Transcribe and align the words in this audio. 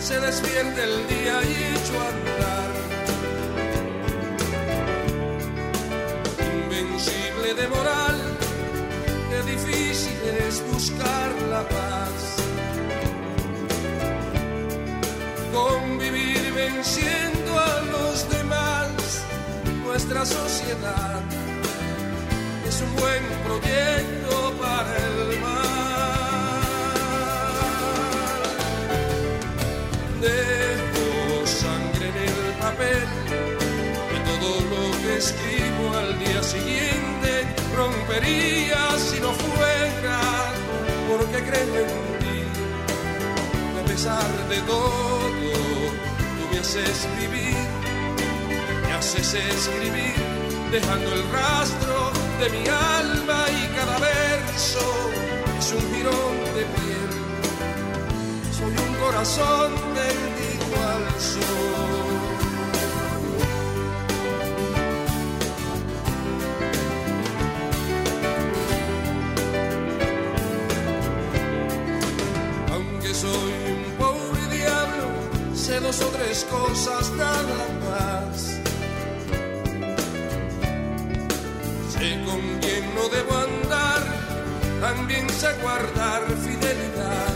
Se 0.00 0.18
despierte 0.18 0.82
el 0.82 1.06
día 1.08 1.42
y 1.42 1.52
echo 1.76 1.94
a 2.00 2.08
andar. 2.08 2.70
Invencible 6.54 7.54
de 7.54 7.68
moral, 7.68 8.18
qué 9.30 9.50
difícil 9.50 10.18
es 10.48 10.62
buscar 10.72 11.30
la 11.50 11.62
paz. 11.68 12.18
Convivir 15.52 16.52
venciendo 16.54 17.58
a 17.58 17.80
los 17.92 18.30
demás, 18.30 18.90
nuestra 19.84 20.24
sociedad 20.24 21.20
es 22.66 22.80
un 22.80 22.96
buen 22.96 23.24
proyecto 23.44 24.52
para 24.60 24.96
el 24.96 25.40
mal. 25.40 25.59
Escribo 35.20 35.84
al 35.98 36.18
día 36.18 36.42
siguiente 36.42 37.30
rompería 37.76 38.80
si 38.96 39.20
no 39.20 39.30
fuera 39.32 40.20
porque 41.08 41.38
creo 41.48 41.74
en 41.84 41.92
ti. 42.20 42.40
A 43.80 43.84
pesar 43.86 44.30
de 44.48 44.58
todo, 44.62 45.52
tú 46.36 46.42
me 46.50 46.58
haces 46.58 47.06
vivir, 47.20 47.68
me 48.82 48.92
haces 48.94 49.34
escribir, 49.34 50.18
dejando 50.72 51.12
el 51.12 51.22
rastro 51.30 52.12
de 52.40 52.48
mi 52.54 52.66
alma 52.66 53.44
y 53.60 53.62
cada 53.76 53.98
verso 53.98 54.84
es 55.58 55.72
un 55.72 55.94
jirón 55.94 56.36
de 56.56 56.64
piel 56.76 57.10
soy 58.60 58.74
un 58.76 58.94
corazón 58.94 59.72
tendido 59.94 60.76
al 60.92 61.20
sol. 61.20 62.09
Dos 75.90 76.02
o 76.02 76.10
tres 76.10 76.46
cosas 76.48 77.10
nada 77.16 77.62
más. 77.84 78.36
Sé 81.92 82.08
con 82.26 82.40
quién 82.60 82.84
no 82.94 83.08
debo 83.08 83.34
andar, 83.50 84.02
también 84.80 85.28
sé 85.30 85.48
guardar 85.62 86.22
fidelidad. 86.46 87.34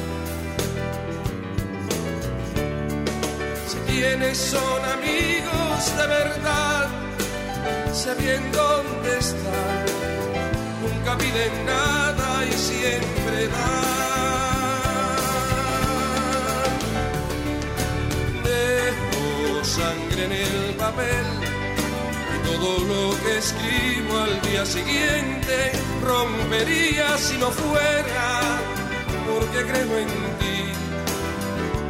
quienes 3.87 4.37
son 4.39 4.81
amigos 4.99 5.79
de 5.99 6.07
verdad, 6.19 6.89
sé 7.93 8.13
bien 8.15 8.43
dónde 8.53 9.19
están, 9.19 9.85
nunca 10.83 11.17
piden 11.17 11.55
nada 11.67 12.45
y 12.45 12.53
siempre 12.53 13.49
dan. 13.49 14.14
Papel 20.85 21.27
y 22.35 22.39
todo 22.47 22.71
lo 22.93 23.03
que 23.23 23.39
escribo 23.39 24.13
al 24.19 24.35
día 24.43 24.67
siguiente 24.67 25.57
rompería 26.03 27.17
si 27.17 27.37
no 27.39 27.51
fuera 27.51 28.29
porque 29.29 29.61
creo 29.71 29.99
en 30.05 30.09
ti 30.41 30.59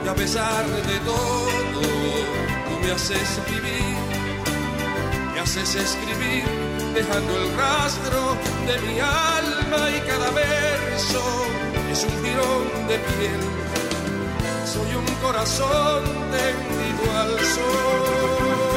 y 0.05 0.09
a 0.09 0.15
pesar 0.15 0.65
de 0.91 0.99
todo, 1.01 1.87
tú 2.67 2.75
me 2.83 2.93
haces 2.93 3.31
vivir, 3.49 3.97
me 5.33 5.41
haces 5.41 5.75
escribir, 5.75 6.45
dejando 6.95 7.33
el 7.41 7.47
rastro 7.57 8.21
de 8.69 8.77
mi 8.87 9.01
alma 9.01 9.81
y 9.97 10.01
cada 10.11 10.31
verso 10.31 11.23
es 11.91 12.05
un 12.05 12.15
tirón 12.23 12.67
de 12.91 12.99
piel. 13.09 13.43
Soy 14.73 14.95
un 14.95 15.07
corazón 15.23 16.05
tendido 16.33 17.19
al 17.21 17.39
sol. 17.55 18.74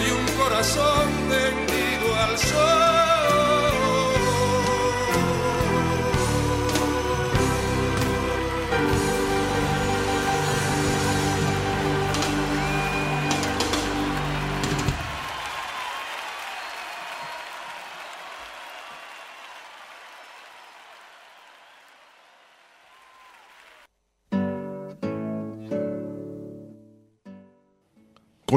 Soy 0.00 0.10
un 0.12 0.26
corazón 0.38 1.08
tendido 1.28 2.16
al 2.16 2.38
sol. 2.38 3.49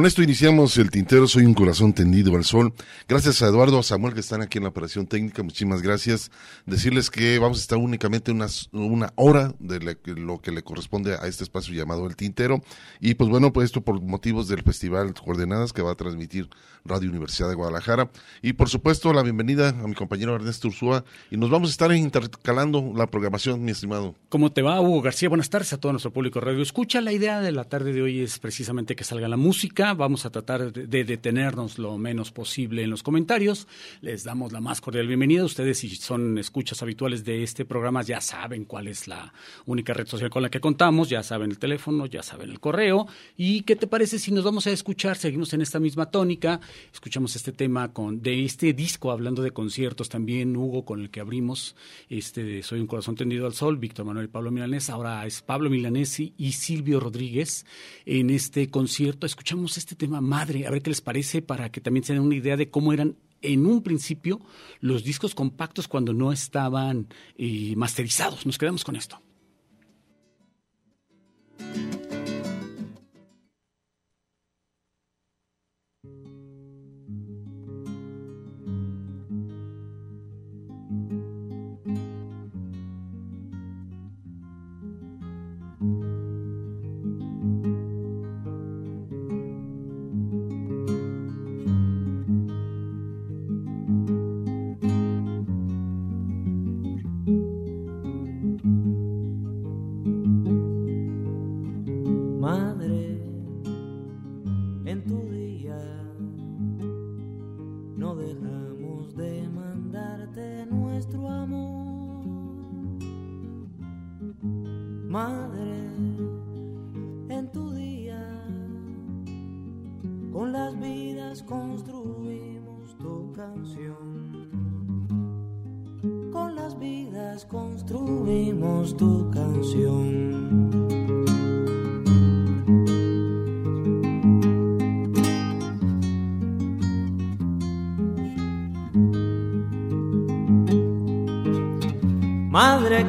Con 0.04 0.08
esto 0.10 0.22
iniciamos 0.22 0.78
el 0.80 0.92
tintero 0.92 1.30
Soy 1.30 1.46
un 1.46 1.54
corazón 1.54 1.94
tendido 1.94 2.36
al 2.36 2.44
sol. 2.44 2.74
Gracias 3.08 3.42
a 3.42 3.48
Eduardo, 3.48 3.80
a 3.80 3.84
Samuel 3.84 4.14
que 4.14 4.20
están 4.20 4.42
aquí 4.42 4.58
en 4.58 4.66
la 4.66 4.70
operación 4.72 5.08
técnica. 5.08 5.44
Muchísimas 5.44 5.82
gracias. 5.82 6.30
Decirles 6.66 7.10
que 7.10 7.40
vamos 7.40 7.60
a 7.60 7.62
estar 7.62 7.78
únicamente 7.78 8.34
una 8.74 9.14
hora 9.16 9.56
de 9.60 9.96
lo 10.06 10.42
que 10.42 10.52
le 10.52 10.62
corresponde 10.62 11.16
a 11.16 11.26
este 11.28 11.46
espacio 11.46 11.74
llamado 11.74 12.06
el 12.06 12.18
tintero. 12.18 12.62
Y 13.00 13.14
pues 13.14 13.30
bueno, 13.30 13.54
pues 13.54 13.68
esto 13.68 13.80
por 13.80 14.02
motivos 14.02 14.50
del 14.50 14.62
Festival 14.62 15.14
Coordenadas 15.14 15.72
que 15.72 15.82
va 15.82 15.94
a 15.94 15.96
transmitir 15.96 16.50
Radio 16.84 17.10
Universidad 17.10 17.48
de 17.48 17.56
Guadalajara. 17.56 18.12
Y 18.42 18.52
por 18.52 18.68
supuesto, 18.68 19.14
la 19.14 19.24
bienvenida 19.24 19.70
a 19.70 19.88
mi 19.88 19.94
compañero 19.94 20.36
Ernesto 20.36 20.68
Ursúa. 20.68 21.06
Y 21.32 21.38
nos 21.38 21.50
vamos 21.50 21.70
a 21.70 21.72
estar 21.72 21.94
intercalando 21.94 22.92
la 22.94 23.08
programación, 23.08 23.64
mi 23.64 23.72
estimado. 23.72 24.16
¿Cómo 24.28 24.52
te 24.52 24.62
va, 24.62 24.82
Hugo 24.82 25.02
García? 25.02 25.30
Buenas 25.30 25.50
tardes 25.50 25.72
a 25.72 25.78
todo 25.78 25.94
nuestro 25.94 26.12
público 26.12 26.42
radio. 26.42 26.62
Escucha, 26.62 27.00
la 27.00 27.14
idea 27.14 27.40
de 27.40 27.54
la 27.54 27.64
tarde 27.64 27.94
de 27.94 28.02
hoy 28.02 28.20
es 28.20 28.38
precisamente 28.40 28.98
que 28.98 29.06
salga 29.06 29.30
la 29.30 29.38
música 29.38 29.93
Vamos 29.96 30.26
a 30.26 30.32
tratar 30.32 30.74
de 30.74 31.04
detenernos 31.04 31.78
lo 31.78 31.98
menos 31.98 32.32
posible 32.32 32.84
en 32.84 32.90
los 32.90 33.04
comentarios. 33.04 33.68
Les 34.02 34.24
damos 34.24 34.52
la 34.52 34.60
más 34.60 34.82
cordial 34.82 35.08
bienvenida. 35.08 35.44
Ustedes, 35.44 35.80
si 35.80 35.90
son 35.96 36.38
escuchas 36.38 36.82
habituales 36.82 37.24
de 37.24 37.44
este 37.44 37.66
programa, 37.66 38.02
ya 38.02 38.20
saben 38.22 38.66
cuál 38.66 38.88
es 38.88 39.08
la 39.08 39.34
única 39.66 39.94
red 39.94 40.08
social 40.08 40.30
con 40.30 40.42
la 40.42 40.50
que 40.50 40.60
contamos, 40.60 41.10
ya 41.10 41.22
saben 41.22 41.52
el 41.52 41.60
teléfono, 41.60 42.06
ya 42.08 42.24
saben 42.24 42.50
el 42.50 42.60
correo. 42.60 43.08
¿Y 43.38 43.62
qué 43.62 43.76
te 43.76 43.88
parece 43.88 44.18
si 44.20 44.32
nos 44.32 44.44
vamos 44.44 44.66
a 44.68 44.72
escuchar? 44.72 45.18
Seguimos 45.18 45.54
en 45.54 45.62
esta 45.62 45.80
misma 45.80 46.10
tónica. 46.10 46.60
Escuchamos 46.92 47.36
este 47.36 47.52
tema 47.52 47.94
con, 47.94 48.22
de 48.22 48.46
este 48.46 48.74
disco, 48.74 49.12
hablando 49.12 49.44
de 49.44 49.52
conciertos 49.52 50.10
también, 50.10 50.56
Hugo, 50.58 50.86
con 50.86 51.02
el 51.02 51.10
que 51.10 51.20
abrimos 51.20 51.76
este 52.10 52.64
Soy 52.64 52.80
un 52.80 52.88
corazón 52.88 53.16
tendido 53.16 53.46
al 53.46 53.54
sol, 53.54 53.78
Víctor 53.78 54.06
Manuel 54.06 54.30
Pablo 54.30 54.52
Milanés. 54.52 54.90
Ahora 54.90 55.26
es 55.26 55.42
Pablo 55.42 55.70
Milanés 55.70 56.20
y 56.20 56.52
Silvio 56.54 57.00
Rodríguez 57.00 57.66
en 58.06 58.30
este 58.30 58.70
concierto. 58.70 59.26
Escuchamos 59.26 59.78
tema 59.86 60.22
Madre, 60.22 60.66
a 60.66 60.72
ver 60.72 60.82
qué 60.82 60.90
les 60.90 61.02
parece 61.02 61.42
para 61.42 61.72
que 61.72 61.82
también 61.82 62.04
se 62.04 62.14
den 62.14 62.22
una 62.22 62.36
idea 62.36 62.58
de 62.58 62.70
cómo 62.70 62.94
eran 62.94 63.18
en 63.42 63.66
un 63.66 63.84
principio 63.84 64.42
los 64.80 65.04
discos 65.04 65.36
compactos 65.36 65.88
cuando 65.88 66.14
no 66.14 66.32
estaban 66.32 67.08
eh, 67.38 67.76
masterizados. 67.76 68.46
Nos 68.46 68.58
quedamos 68.58 68.84
con 68.84 68.96
esto. 68.96 69.22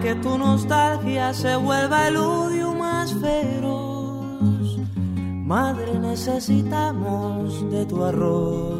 Que 0.04 0.14
tu 0.16 0.36
nostalgia 0.36 1.32
se 1.32 1.56
vuelva 1.56 2.08
el 2.08 2.16
odio 2.16 2.74
más 2.74 3.14
feroz. 3.14 4.78
Madre, 5.46 5.98
necesitamos 5.98 7.70
de 7.70 7.86
tu 7.86 8.04
arroz. 8.04 8.73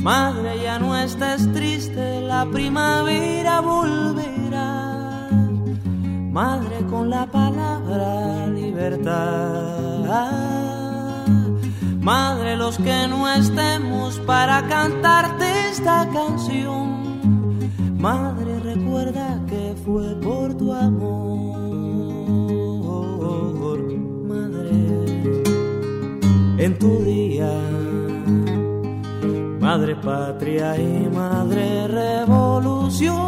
Madre, 0.00 0.62
ya 0.62 0.78
no 0.78 0.96
estés 0.96 1.52
triste, 1.52 2.20
la 2.22 2.46
primavera 2.46 3.60
volverá. 3.60 5.28
Madre, 6.30 6.86
con 6.88 7.10
la 7.10 7.26
palabra 7.26 8.46
libertad. 8.46 9.98
Madre, 12.00 12.56
los 12.56 12.78
que 12.78 13.08
no 13.08 13.30
estemos 13.30 14.18
para 14.20 14.66
cantarte 14.66 15.68
esta 15.70 16.08
canción. 16.10 16.88
Madre, 17.98 18.60
recuerda 18.60 19.40
que 19.48 19.74
fue 19.84 20.14
por 20.20 20.54
tu 20.54 20.72
amor, 20.72 21.58
madre, 24.28 24.70
en 26.58 26.78
tu 26.78 27.02
día, 27.02 27.50
madre 29.68 29.94
patria 29.96 30.78
y 30.80 31.10
madre 31.14 31.86
revolución, 31.88 33.18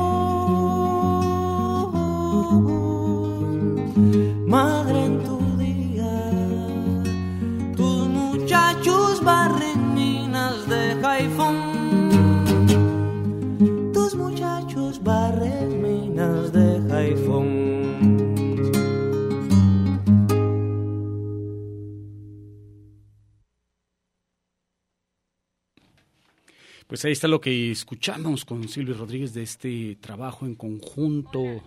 Pues 26.91 27.05
ahí 27.05 27.13
está 27.13 27.29
lo 27.29 27.41
que 27.41 27.71
escuchamos 27.71 28.45
con 28.45 28.69
Silvio 28.69 28.97
Rodríguez 28.97 29.33
de 29.33 29.45
este 29.45 29.97
trabajo 30.01 30.45
en 30.45 30.57
conjunto. 30.57 31.63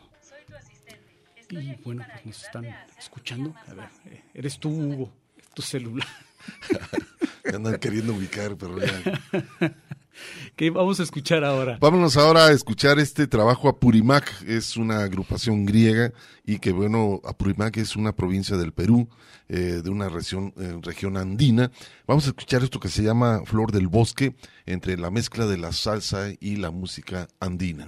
Y 1.50 1.76
bueno, 1.82 2.06
pues 2.12 2.26
nos 2.26 2.44
están 2.44 2.66
escuchando. 3.00 3.56
A 3.68 3.74
ver, 3.74 3.90
eh, 4.08 4.22
eres 4.34 4.60
tú, 4.60 4.70
Hugo, 4.70 5.14
tu 5.54 5.62
celular. 5.62 6.06
andan 7.56 7.80
queriendo 7.80 8.14
ubicar, 8.14 8.58
pero 8.58 8.78
ya. 8.78 9.22
¿Qué 10.56 10.70
vamos 10.70 11.00
a 11.00 11.04
escuchar 11.04 11.44
ahora? 11.44 11.78
Vámonos 11.80 12.18
ahora 12.18 12.48
a 12.48 12.52
escuchar 12.52 13.00
este 13.00 13.28
trabajo. 13.28 13.70
Apurimac 13.70 14.44
es 14.48 14.78
una 14.78 15.04
agrupación 15.04 15.66
griega 15.66 16.12
y 16.46 16.60
que, 16.60 16.72
bueno, 16.72 17.22
Apurimac 17.24 17.78
es 17.78 17.96
una 17.96 18.14
provincia 18.16 18.58
del 18.58 18.74
Perú, 18.74 19.10
eh, 19.50 19.82
de 19.84 19.90
una 19.90 20.10
región, 20.10 20.54
eh, 20.58 20.78
región 20.82 21.18
andina. 21.18 21.72
Vamos 22.08 22.26
a 22.26 22.30
escuchar 22.30 22.64
esto 22.64 22.80
que 22.80 22.90
se 22.90 23.04
llama 23.04 23.42
Flor 23.46 23.72
del 23.72 23.88
Bosque, 23.88 24.36
entre 24.66 24.98
la 24.98 25.12
mezcla 25.12 25.46
de 25.46 25.58
la 25.58 25.72
salsa 25.72 26.30
y 26.40 26.58
la 26.58 26.72
música 26.72 27.28
andina. 27.40 27.88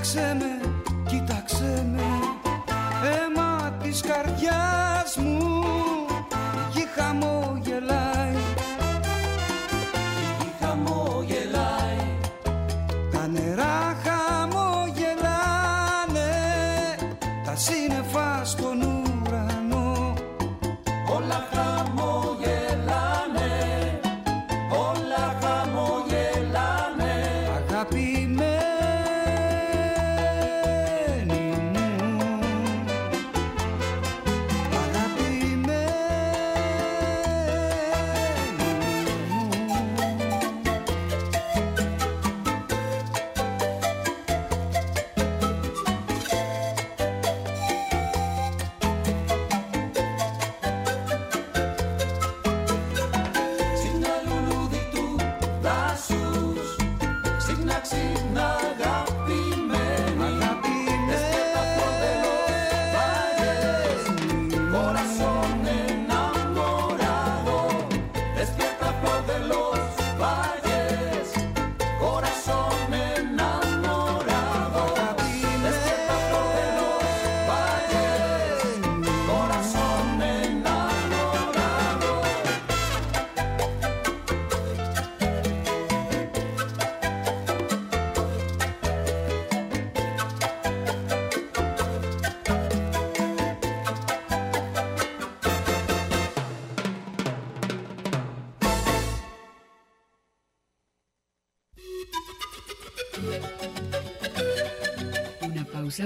Bırak 0.00 0.49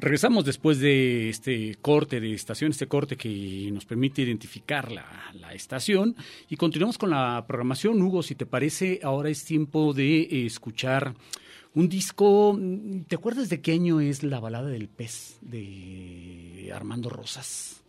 Regresamos 0.00 0.46
después 0.46 0.78
de 0.78 1.28
este 1.28 1.76
corte 1.82 2.20
de 2.20 2.32
estación, 2.32 2.70
este 2.70 2.86
corte 2.86 3.18
que 3.18 3.70
nos 3.70 3.84
permite 3.84 4.22
identificar 4.22 4.90
la, 4.90 5.04
la 5.34 5.52
estación 5.52 6.16
y 6.48 6.56
continuamos 6.56 6.96
con 6.96 7.10
la 7.10 7.44
programación. 7.46 8.00
Hugo, 8.00 8.22
si 8.22 8.34
te 8.34 8.46
parece, 8.46 9.00
ahora 9.02 9.28
es 9.28 9.44
tiempo 9.44 9.92
de 9.92 10.46
escuchar 10.46 11.14
un 11.74 11.90
disco. 11.90 12.58
¿Te 13.08 13.16
acuerdas 13.16 13.50
de 13.50 13.60
qué 13.60 13.72
año 13.72 14.00
es 14.00 14.22
La 14.22 14.40
balada 14.40 14.70
del 14.70 14.88
pez 14.88 15.36
de 15.42 16.72
Armando 16.74 17.10
Rosas? 17.10 17.82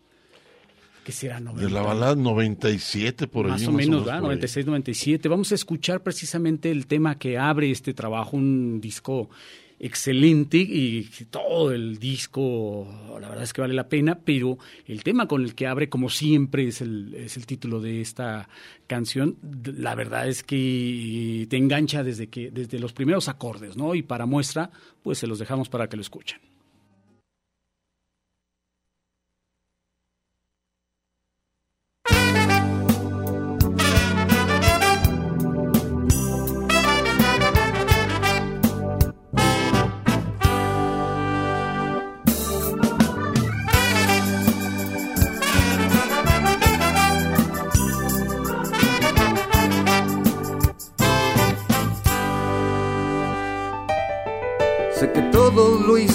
¿Qué 1.05 1.13
será? 1.13 1.39
De 1.39 1.69
la 1.69 1.81
balada 1.81 2.15
97 2.15 3.27
por 3.27 3.47
más 3.47 3.61
ahí. 3.61 3.67
o 3.67 3.71
menos, 3.71 4.05
¿verdad? 4.05 4.19
por 4.19 4.31
ahí. 4.31 4.35
96, 4.35 4.65
97. 4.65 5.29
Vamos 5.29 5.51
a 5.53 5.55
escuchar 5.55 6.03
precisamente 6.03 6.69
el 6.69 6.87
tema 6.87 7.17
que 7.17 7.37
abre 7.37 7.71
este 7.71 7.93
trabajo, 7.93 8.35
un 8.35 8.81
disco 8.81 9.29
excelente 9.83 10.57
y 10.57 11.09
todo 11.31 11.71
el 11.71 11.97
disco, 11.97 12.87
la 13.19 13.27
verdad 13.27 13.43
es 13.43 13.51
que 13.51 13.61
vale 13.61 13.73
la 13.73 13.89
pena, 13.89 14.19
pero 14.23 14.59
el 14.85 15.03
tema 15.03 15.27
con 15.27 15.43
el 15.43 15.55
que 15.55 15.65
abre, 15.65 15.89
como 15.89 16.09
siempre 16.09 16.67
es 16.67 16.81
el, 16.81 17.15
es 17.15 17.35
el 17.35 17.47
título 17.47 17.81
de 17.81 17.99
esta 17.99 18.47
canción, 18.85 19.37
la 19.63 19.95
verdad 19.95 20.27
es 20.27 20.43
que 20.43 21.47
te 21.49 21.57
engancha 21.57 22.03
desde, 22.03 22.27
que, 22.27 22.51
desde 22.51 22.77
los 22.77 22.93
primeros 22.93 23.27
acordes, 23.27 23.75
¿no? 23.75 23.95
Y 23.95 24.03
para 24.03 24.27
muestra, 24.27 24.69
pues 25.01 25.17
se 25.17 25.25
los 25.25 25.39
dejamos 25.39 25.67
para 25.67 25.89
que 25.89 25.97
lo 25.97 26.03
escuchen. 26.03 26.39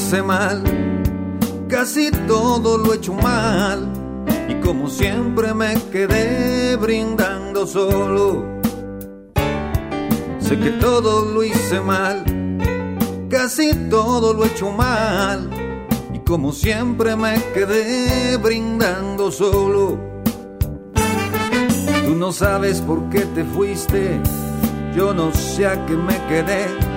Hice 0.07 0.23
mal, 0.23 0.63
casi 1.69 2.13
todo 2.29 2.79
lo 2.79 2.93
he 2.93 2.97
hecho 2.97 3.13
mal. 3.13 3.93
Y 4.49 4.55
como 4.65 4.89
siempre 4.89 5.53
me 5.53 5.75
quedé 5.91 6.77
brindando 6.77 7.67
solo. 7.67 8.45
Sé 10.39 10.61
que 10.61 10.71
todo 10.81 11.25
lo 11.25 11.43
hice 11.43 11.81
mal, 11.81 12.23
casi 13.29 13.75
todo 13.91 14.33
lo 14.33 14.45
he 14.45 14.47
hecho 14.47 14.71
mal. 14.71 15.51
Y 16.15 16.21
como 16.21 16.53
siempre 16.53 17.17
me 17.17 17.43
quedé 17.53 18.37
brindando 18.37 19.33
solo. 19.33 19.99
Tú 22.05 22.15
no 22.15 22.31
sabes 22.31 22.81
por 22.81 23.09
qué 23.11 23.23
te 23.35 23.43
fuiste, 23.43 24.21
yo 24.95 25.13
no 25.13 25.33
sé 25.33 25.67
a 25.67 25.85
qué 25.85 25.97
me 25.97 26.17
quedé. 26.29 26.96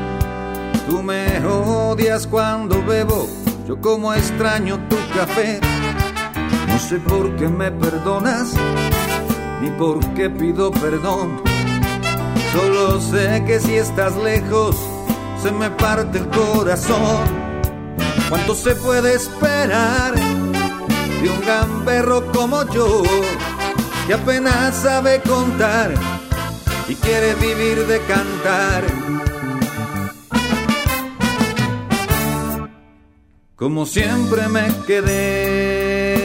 Tú 0.89 1.03
me 1.03 1.46
odias 1.46 2.25
cuando 2.25 2.84
bebo, 2.84 3.29
yo 3.67 3.79
como 3.79 4.12
extraño 4.12 4.79
tu 4.89 4.96
café. 5.15 5.60
No 6.67 6.79
sé 6.79 6.98
por 6.98 7.36
qué 7.36 7.48
me 7.48 7.72
perdonas, 7.72 8.55
ni 9.62 9.69
por 9.69 10.00
qué 10.15 10.31
pido 10.31 10.72
perdón. 10.72 11.43
Solo 12.51 13.00
sé 13.00 13.43
que 13.46 13.60
si 13.60 13.75
estás 13.75 14.15
lejos, 14.17 14.75
se 15.43 15.51
me 15.51 15.69
parte 15.69 16.17
el 16.17 16.27
corazón. 16.29 17.19
¿Cuánto 18.27 18.55
se 18.55 18.74
puede 18.74 19.13
esperar 19.13 20.15
de 20.15 21.29
un 21.29 21.41
gamberro 21.46 22.31
como 22.31 22.63
yo, 22.72 23.03
que 24.08 24.15
apenas 24.15 24.75
sabe 24.75 25.22
contar 25.22 25.93
y 26.88 26.96
quiere 26.96 27.36
vivir 27.36 27.86
de 27.86 28.00
cantar? 28.01 29.18
Como 33.60 33.86
siempre 33.86 34.48
me 34.48 34.68
quedé 34.88 36.16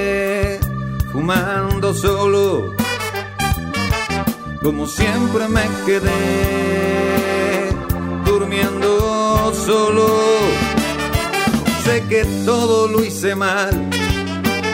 fumando 1.12 1.92
solo. 1.92 2.72
Como 4.62 4.86
siempre 4.86 5.48
me 5.48 5.62
quedé 5.84 7.72
durmiendo 8.24 9.52
solo. 9.52 10.06
Sé 11.84 12.04
que 12.08 12.24
todo 12.46 12.86
lo 12.86 13.04
hice 13.04 13.34
mal, 13.34 13.90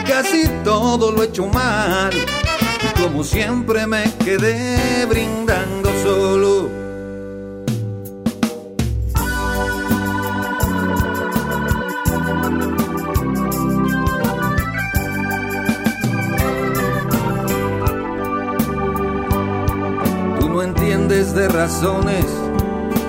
casi 0.05 0.47
todo 0.63 1.11
lo 1.11 1.23
he 1.23 1.25
hecho 1.25 1.47
mal. 1.47 2.11
Como 3.01 3.23
siempre 3.23 3.87
me 3.87 4.03
quedé 4.23 5.07
brindando 5.07 5.89
solo. 6.03 6.80
De 21.33 21.47
razones, 21.47 22.25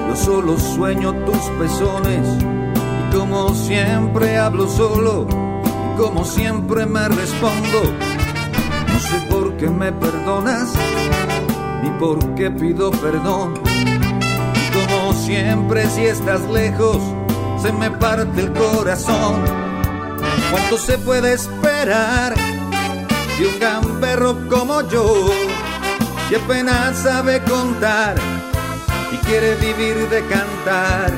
yo 0.08 0.14
solo 0.14 0.58
sueño 0.58 1.12
tus 1.24 1.42
pezones 1.58 2.26
y 2.40 3.16
como 3.16 3.52
siempre 3.54 4.38
hablo 4.38 4.68
solo 4.68 5.26
y 5.28 6.00
como 6.00 6.24
siempre 6.24 6.86
me 6.86 7.08
respondo. 7.08 7.82
No 8.92 9.00
sé 9.00 9.20
por 9.28 9.56
qué 9.56 9.68
me 9.68 9.90
perdonas 9.92 10.72
ni 11.82 11.90
por 11.98 12.34
qué 12.34 12.50
pido 12.50 12.92
perdón. 12.92 13.54
Y 13.66 14.72
como 14.72 15.12
siempre 15.14 15.86
si 15.86 16.02
estás 16.06 16.42
lejos 16.50 16.98
se 17.60 17.72
me 17.72 17.90
parte 17.90 18.40
el 18.40 18.52
corazón. 18.52 19.42
¿Cuánto 20.50 20.78
se 20.78 20.96
puede 20.98 21.32
esperar 21.32 22.34
de 22.36 23.48
un 23.48 23.58
gamberro 23.58 24.48
como 24.48 24.82
yo? 24.82 25.51
Que 26.32 26.38
apenas 26.38 26.96
sabe 26.96 27.42
contar 27.42 28.16
y 29.12 29.16
quiere 29.18 29.54
vivir 29.56 30.08
de 30.08 30.24
cantar. 30.28 31.12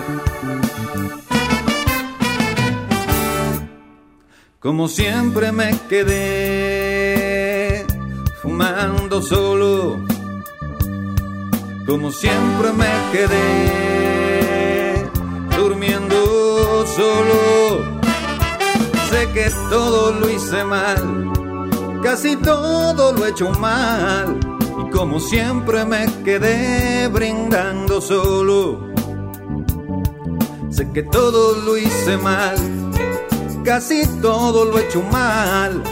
Como 4.59 4.89
siempre 4.89 5.53
me 5.53 5.79
quedé 5.89 6.67
fumando 8.43 9.23
solo. 9.23 10.01
Como 11.87 12.11
siempre 12.11 12.73
me 12.73 12.91
quedé 13.13 15.09
durmiendo 15.57 16.85
solo. 16.89 17.85
Sé 19.11 19.31
que 19.33 19.49
todo 19.71 20.11
lo 20.11 20.29
hice 20.29 20.65
mal, 20.65 21.31
casi 22.03 22.35
todo 22.35 23.13
lo 23.13 23.25
he 23.25 23.31
hecho 23.31 23.53
mal. 23.53 24.54
Y 24.79 24.91
como 24.91 25.21
siempre 25.21 25.85
me 25.85 26.07
quedé 26.25 27.09
brindando 27.09 28.01
solo. 28.01 28.93
Sé 30.71 30.91
que 30.93 31.05
todo 31.05 31.55
lo 31.65 31.77
hice 31.77 32.17
mal, 32.17 32.57
casi 33.65 34.07
todo 34.21 34.65
lo 34.65 34.79
he 34.79 34.83
hecho 34.83 35.03
mal. 35.03 35.83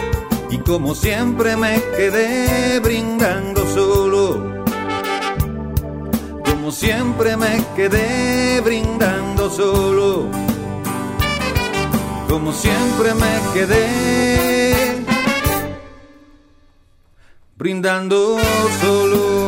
Y 0.49 0.57
como 0.57 0.93
siempre 0.93 1.55
me 1.55 1.81
quedé 1.95 2.79
brindando 2.79 3.65
solo. 3.73 4.63
Como 6.45 6.71
siempre 6.71 7.37
me 7.37 7.63
quedé 7.75 8.61
brindando 8.61 9.49
solo. 9.49 10.27
Como 12.29 12.51
siempre 12.51 13.13
me 13.13 13.53
quedé 13.53 14.52
brindando 17.55 18.37
solo. 18.81 19.43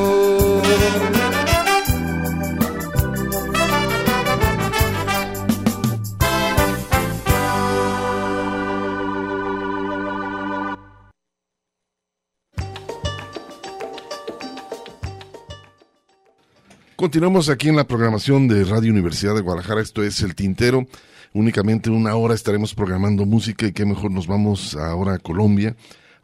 Continuamos 16.96 17.50
aquí 17.50 17.70
en 17.70 17.76
la 17.76 17.84
programación 17.84 18.48
de 18.48 18.64
Radio 18.64 18.92
Universidad 18.92 19.36
de 19.36 19.42
Guadalajara. 19.42 19.82
Esto 19.82 20.02
es 20.02 20.22
El 20.22 20.34
Tintero. 20.34 20.88
Únicamente 21.34 21.90
una 21.90 22.16
hora 22.16 22.34
estaremos 22.34 22.74
programando 22.74 23.26
música 23.26 23.68
y 23.68 23.74
qué 23.74 23.86
mejor 23.86 24.12
nos 24.12 24.26
vamos 24.26 24.76
ahora 24.76 25.14
a 25.14 25.20
Colombia. 25.20 25.76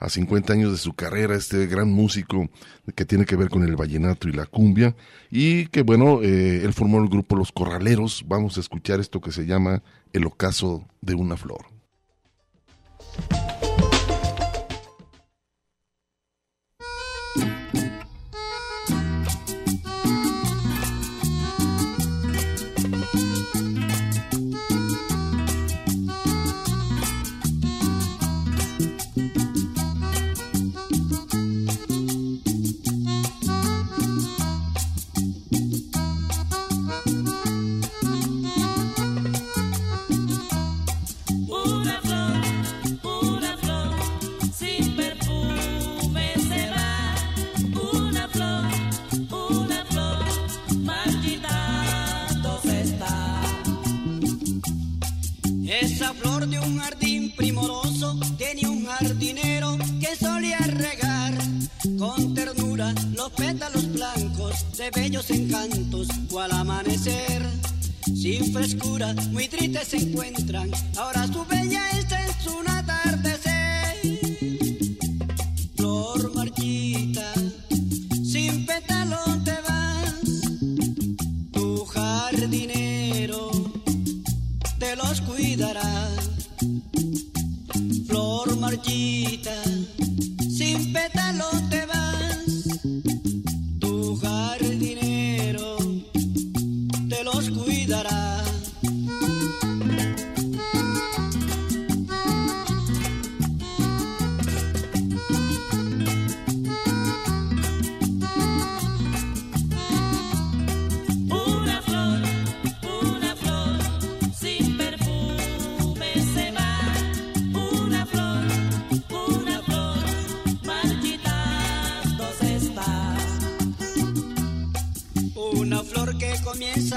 A 0.02 0.10
50 0.10 0.52
años 0.52 0.72
de 0.72 0.80
su 0.80 0.94
carrera, 0.94 1.36
este 1.36 1.68
gran 1.68 1.92
músico 1.92 2.50
que 2.96 3.06
tiene 3.06 3.26
que 3.26 3.36
ver 3.36 3.50
con 3.50 3.62
el 3.62 3.76
vallenato 3.76 4.28
y 4.28 4.32
la 4.32 4.48
cumbia. 4.48 4.96
Y 5.30 5.68
que 5.68 5.84
bueno, 5.84 6.24
eh, 6.24 6.66
él 6.66 6.74
formó 6.74 6.98
el 7.04 7.08
grupo 7.08 7.36
Los 7.36 7.52
Corraleros. 7.52 8.26
Vamos 8.28 8.58
a 8.58 8.62
escuchar 8.62 9.00
esto 9.00 9.22
que 9.22 9.32
se 9.32 9.46
llama 9.46 9.84
El 10.12 10.26
ocaso 10.26 10.88
de 11.02 11.14
una 11.14 11.38
flor. 11.38 11.68
Un 56.66 56.80
jardín 56.80 57.36
primoroso 57.36 58.20
tenía 58.38 58.70
un 58.70 58.86
jardinero 58.86 59.78
que 60.00 60.16
solía 60.16 60.58
regar 60.60 61.34
con 61.98 62.34
ternura 62.34 62.94
los 63.14 63.30
pétalos 63.32 63.92
blancos 63.92 64.66
de 64.78 64.92
bellos 64.92 65.30
encantos 65.30 66.08
cual 66.30 66.52
amanecer. 66.52 67.46
Sin 68.16 68.52
frescura, 68.54 69.14
muy 69.32 69.48
tristes 69.48 69.88
se 69.90 69.98
encuentran, 69.98 70.72
ahora 70.98 71.28
su 71.28 71.46
bella 71.46 71.90
está 71.92 72.24
en 72.24 72.44
su 72.44 72.60
atardecer. 72.60 72.91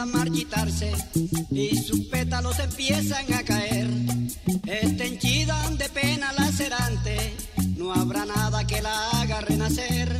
A 0.05 0.07
marchitarse 0.07 0.93
y 1.51 1.77
sus 1.77 2.01
pétalos 2.07 2.59
empiezan 2.59 3.33
a 3.33 3.43
caer. 3.43 3.89
Está 4.67 5.05
henchida 5.05 5.57
de 5.79 5.89
pena 5.89 6.33
lacerante, 6.35 7.35
no 7.79 7.93
habrá 7.93 8.27
nada 8.27 8.67
que 8.67 8.83
la 8.83 9.11
haga 9.13 9.41
renacer. 9.41 10.15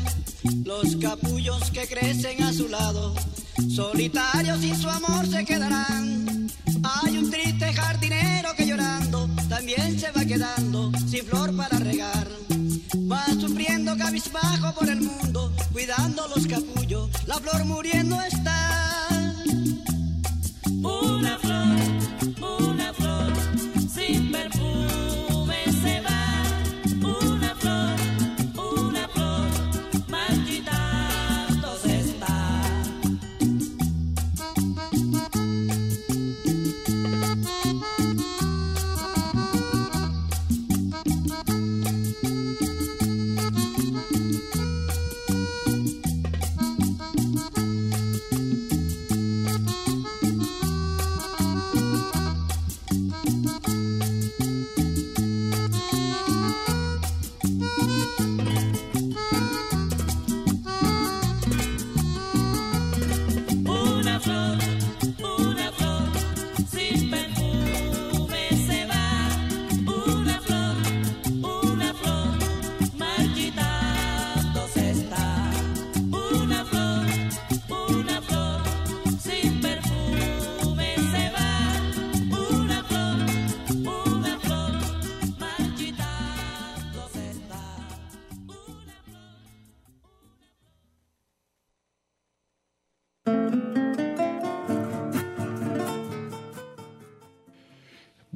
Los 0.65 0.97
capullos 0.97 1.71
que 1.71 1.87
crecen 1.87 2.43
a 2.43 2.53
su 2.53 2.69
lado, 2.69 3.15
solitarios 3.69 4.61
sin 4.61 4.77
su 4.77 4.89
amor 4.89 5.27
se 5.27 5.45
quedarán. 5.45 6.51
Hay 6.83 7.19
un 7.19 7.31
triste 7.31 7.73
jardinero 7.75 8.55
que 8.57 8.67
llorando 8.67 9.29
también 9.49 10.01
se 10.01 10.11
va 10.13 10.25
quedando 10.25 10.93
sin 11.07 11.25
flor 11.27 11.55
para 11.57 11.79
regar. 11.79 12.29
Va 13.11 13.27
sufriendo 13.39 13.97
cabizbajo 13.99 14.75
por 14.75 14.89
el 14.89 15.01
mundo, 15.03 15.53
cuidando 15.73 16.27
los 16.29 16.47
capullos, 16.47 17.11
la 17.27 17.35
flor 17.37 17.65
muriendo 17.67 18.21
está. 18.23 18.44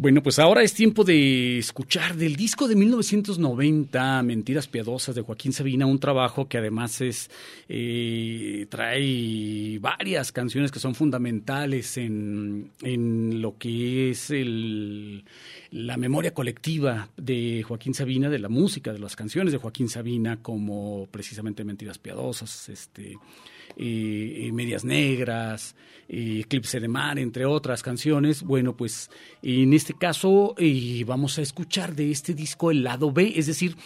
Bueno, 0.09 0.23
pues 0.23 0.39
ahora 0.39 0.63
es 0.63 0.73
tiempo 0.73 1.05
de 1.05 1.59
escuchar 1.59 2.17
del 2.17 2.35
disco 2.35 2.67
de 2.67 2.75
1990, 2.77 4.23
Mentiras 4.23 4.67
Piadosas 4.67 5.15
de 5.15 5.21
Joaquín 5.21 5.53
Sabina, 5.53 5.85
un 5.85 5.99
trabajo 5.99 6.49
que 6.49 6.57
además 6.57 7.03
es 7.03 7.31
eh, 7.69 8.65
trae 8.71 9.79
varias 9.81 10.33
canciones 10.33 10.73
que 10.73 10.79
son 10.79 10.95
fundamentales 10.95 11.99
en, 11.99 12.71
en 12.81 13.43
lo 13.43 13.59
que 13.59 14.09
es 14.09 14.31
el, 14.31 15.27
la 15.73 15.99
memoria 15.99 16.33
colectiva 16.33 17.11
de 17.19 17.63
Joaquín 17.69 17.93
Sabina, 17.93 18.31
de 18.31 18.39
la 18.39 18.49
música, 18.49 18.95
de 18.95 19.01
las 19.01 19.15
canciones 19.15 19.53
de 19.53 19.59
Joaquín 19.59 19.91
Sabina, 19.91 20.39
como 20.41 21.07
precisamente 21.11 21.65
Mentiras 21.65 21.99
Piadosas, 21.99 22.71
este, 22.71 23.19
eh, 23.79 24.51
Medias 24.53 24.85
Negras, 24.85 25.77
eh, 26.09 26.41
Eclipse 26.41 26.81
de 26.81 26.89
Mar, 26.89 27.19
entre 27.19 27.47
otras 27.47 27.83
canciones. 27.83 28.43
Bueno, 28.43 28.77
pues 28.77 29.11
en 29.43 29.73
este 29.73 29.95
caso 29.95 30.55
eh, 30.59 31.05
vamos 31.07 31.39
a 31.39 31.43
escuchar 31.43 31.95
de 31.95 32.11
este 32.11 32.35
disco 32.35 32.71
el 32.71 32.83
lado 32.83 33.13
B, 33.13 33.33
es 33.37 33.47
decir, 33.47 33.77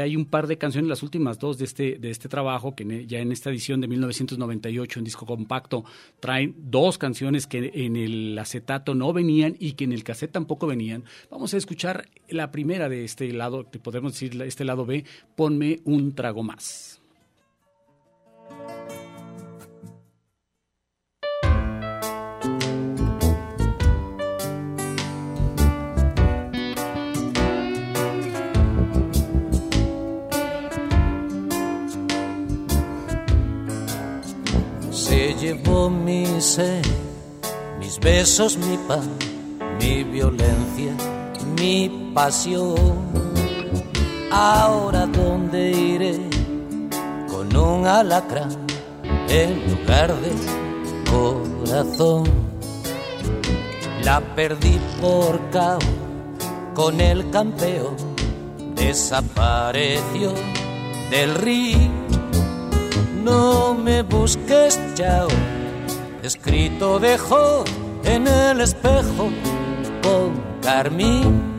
hay 0.00 0.14
un 0.16 0.26
par 0.26 0.46
de 0.46 0.58
canciones, 0.58 0.88
las 0.88 1.02
últimas 1.02 1.38
dos 1.38 1.56
de 1.58 1.64
este, 1.64 1.98
de 1.98 2.10
este 2.10 2.28
trabajo, 2.28 2.74
que 2.74 2.82
en- 2.82 3.08
ya 3.08 3.20
en 3.20 3.32
esta 3.32 3.50
edición 3.50 3.80
de 3.80 3.88
1998 3.88 4.98
en 4.98 5.04
disco 5.04 5.24
compacto 5.26 5.84
traen 6.20 6.54
dos 6.58 6.98
canciones 6.98 7.46
que 7.46 7.70
en 7.74 7.96
el 7.96 8.38
acetato 8.38 8.94
no 8.94 9.12
venían 9.12 9.56
y 9.58 9.72
que 9.72 9.84
en 9.84 9.92
el 9.92 10.04
cassette 10.04 10.32
tampoco 10.32 10.66
venían. 10.66 11.04
Vamos 11.30 11.54
a 11.54 11.56
escuchar 11.56 12.08
la 12.28 12.50
primera 12.50 12.88
de 12.88 13.04
este 13.04 13.32
lado, 13.32 13.70
que 13.70 13.78
podemos 13.78 14.12
decir 14.12 14.40
este 14.42 14.64
lado 14.64 14.84
B, 14.84 15.04
Ponme 15.36 15.80
un 15.84 16.14
trago 16.14 16.42
más. 16.42 17.00
Llevó 35.44 35.90
mi 35.90 36.40
sed, 36.40 36.82
mis 37.78 38.00
besos, 38.00 38.56
mi 38.56 38.78
pan, 38.88 39.10
mi 39.78 40.02
violencia, 40.02 40.92
mi 41.60 42.12
pasión. 42.14 42.74
Ahora 44.30 45.06
dónde 45.06 45.70
iré 45.70 46.18
con 47.28 47.54
un 47.54 47.86
alacrán 47.86 48.56
en 49.28 49.50
lugar 49.70 50.14
de 50.22 50.32
corazón. 51.12 52.24
La 54.02 54.20
perdí 54.34 54.78
por 55.00 55.38
cao 55.50 55.78
con 56.74 57.02
el 57.02 57.30
campeón, 57.30 57.96
desapareció 58.74 60.32
del 61.10 61.34
río 61.34 62.03
no 63.24 63.74
me 63.74 64.02
busques, 64.02 64.78
chao. 64.94 65.28
Escrito 66.22 66.98
dejo 66.98 67.64
en 68.04 68.26
el 68.26 68.60
espejo 68.60 69.30
con 70.02 70.60
carmín. 70.62 71.58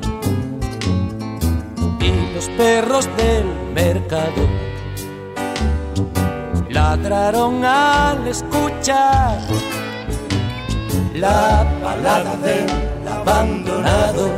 Y 1.99 2.33
los 2.35 2.47
perros 2.49 3.09
del 3.17 3.45
mercado 3.73 4.43
ladraron 6.69 7.65
al 7.65 8.27
escuchar 8.27 9.39
la 11.15 11.65
balada 11.83 12.35
del 12.37 12.67
abandonado 13.07 14.29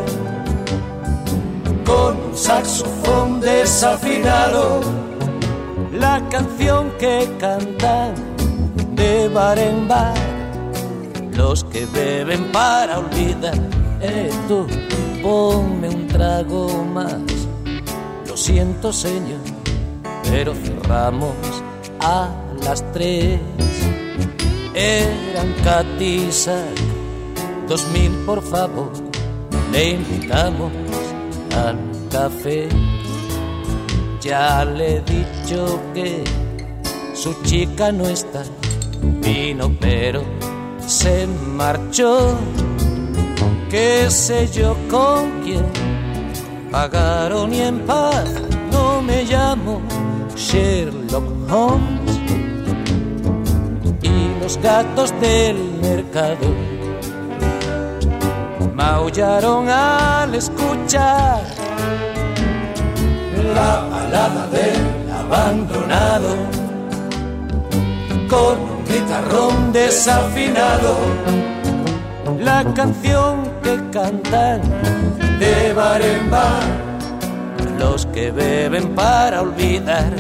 con 1.86 2.18
un 2.18 2.38
saxofón 2.38 3.40
desafinado 3.42 4.82
la 6.00 6.22
canción 6.30 6.92
que 7.00 7.28
cantan 7.40 8.14
de 8.96 9.30
bar 9.30 9.58
en 9.58 9.88
bar 9.88 10.14
los 11.36 11.64
que 11.66 11.86
beben 11.86 12.52
para 12.52 13.00
olvidar. 13.00 13.58
Eh, 14.02 14.30
tú, 14.48 14.66
ponme 15.22 15.90
un 15.90 16.08
trago 16.08 16.84
más. 16.84 17.22
Lo 18.28 18.36
siento, 18.36 18.92
señor, 18.92 19.40
pero 20.30 20.54
cerramos 20.56 21.36
a 22.00 22.30
las 22.64 22.84
tres. 22.92 23.40
Eran 24.74 25.54
Catizac, 25.64 26.76
dos 27.68 27.88
mil 27.94 28.12
por 28.26 28.42
favor. 28.42 28.92
Le 29.72 29.92
invitamos 29.92 30.72
al 31.56 31.78
café. 32.12 32.70
Ya 34.22 34.66
le 34.66 34.98
he 34.98 35.02
dicho 35.02 35.80
que 35.94 36.24
su 37.14 37.34
chica 37.44 37.92
no 37.92 38.06
está. 38.06 38.44
Vino 39.22 39.76
pero 39.80 40.24
se 40.86 41.28
marchó. 41.28 42.36
Qué 43.70 44.10
sé 44.10 44.48
yo 44.48 44.76
con 44.90 45.42
quién. 45.44 45.66
Pagaron 46.72 47.54
y 47.54 47.62
en 47.62 47.80
paz. 47.82 48.30
No 48.72 49.02
me 49.02 49.24
llamo 49.24 49.82
Sherlock 50.36 51.52
Holmes. 51.52 52.20
Y 54.02 54.42
los 54.42 54.58
gatos 54.58 55.14
del 55.20 55.58
mercado 55.82 56.48
maullaron 58.74 59.70
al 59.70 60.34
escuchar 60.36 61.57
la 63.54 63.88
balada 63.90 64.48
del 64.48 65.12
abandonado 65.12 66.36
con 68.30 68.60
un 68.60 68.86
guitarrón 68.86 69.72
desafinado 69.72 70.98
la 72.40 72.64
canción 72.74 73.50
que 73.64 73.80
cantan 73.92 74.62
de 75.40 75.74
bar 75.74 76.02
en 76.02 76.30
bar 76.30 76.64
los 77.80 78.06
que 78.08 78.32
beben 78.32 78.96
para 78.96 79.42
olvidar 79.42 80.12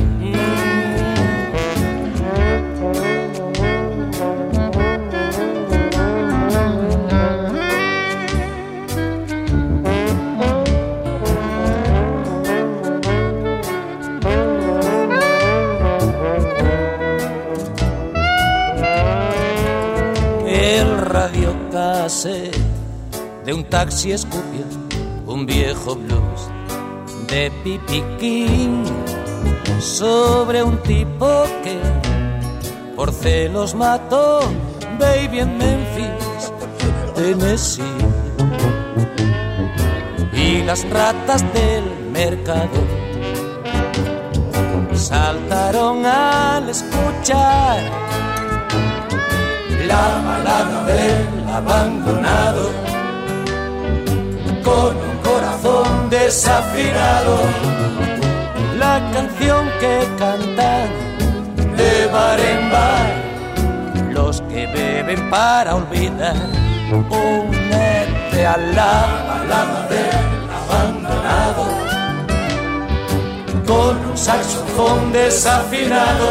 de 23.47 23.53
un 23.53 23.63
taxi 23.63 24.11
escupió 24.11 24.65
un 25.25 25.45
viejo 25.45 25.95
blues 25.95 26.49
de 27.29 27.49
Pipi 27.63 28.03
King 28.19 28.83
sobre 29.79 30.61
un 30.61 30.77
tipo 30.83 31.45
que 31.63 31.79
por 32.93 33.09
celos 33.13 33.73
mató 33.73 34.41
baby 34.99 35.39
en 35.39 35.57
Memphis, 35.57 36.51
Tennessee. 37.15 37.83
Y 40.33 40.63
las 40.63 40.83
ratas 40.89 41.41
del 41.53 41.85
mercado 42.11 42.79
saltaron 44.93 46.05
al 46.05 46.69
escuchar 46.69 47.79
la 49.87 50.21
balada 50.25 50.85
del 50.85 51.49
abandonado 51.49 52.96
con 54.67 54.93
un 55.09 55.17
corazón 55.29 56.09
desafinado. 56.09 57.35
La 58.77 58.95
canción 59.13 59.61
que 59.81 59.95
cantan 60.19 60.87
de 61.79 61.91
bar 62.15 62.39
los 64.11 64.41
que 64.49 64.61
beben 64.67 65.29
para 65.29 65.75
olvidar 65.75 66.35
únete 66.91 68.41
a 68.53 68.57
la 68.77 68.95
balada 69.29 69.79
del 69.93 70.41
abandonado. 70.61 71.65
Con 73.71 73.93
un 74.09 74.17
saxofón 74.17 75.11
desafinado 75.11 76.27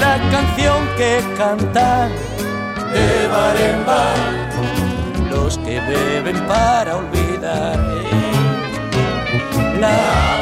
la 0.00 0.14
canción 0.34 0.80
que 0.98 1.12
cantan 1.38 2.10
de 2.92 3.28
bar 3.34 4.51
los 5.32 5.58
que 5.58 5.80
beben 5.80 6.38
para 6.46 6.96
olvidar. 6.96 7.78
La 9.80 10.41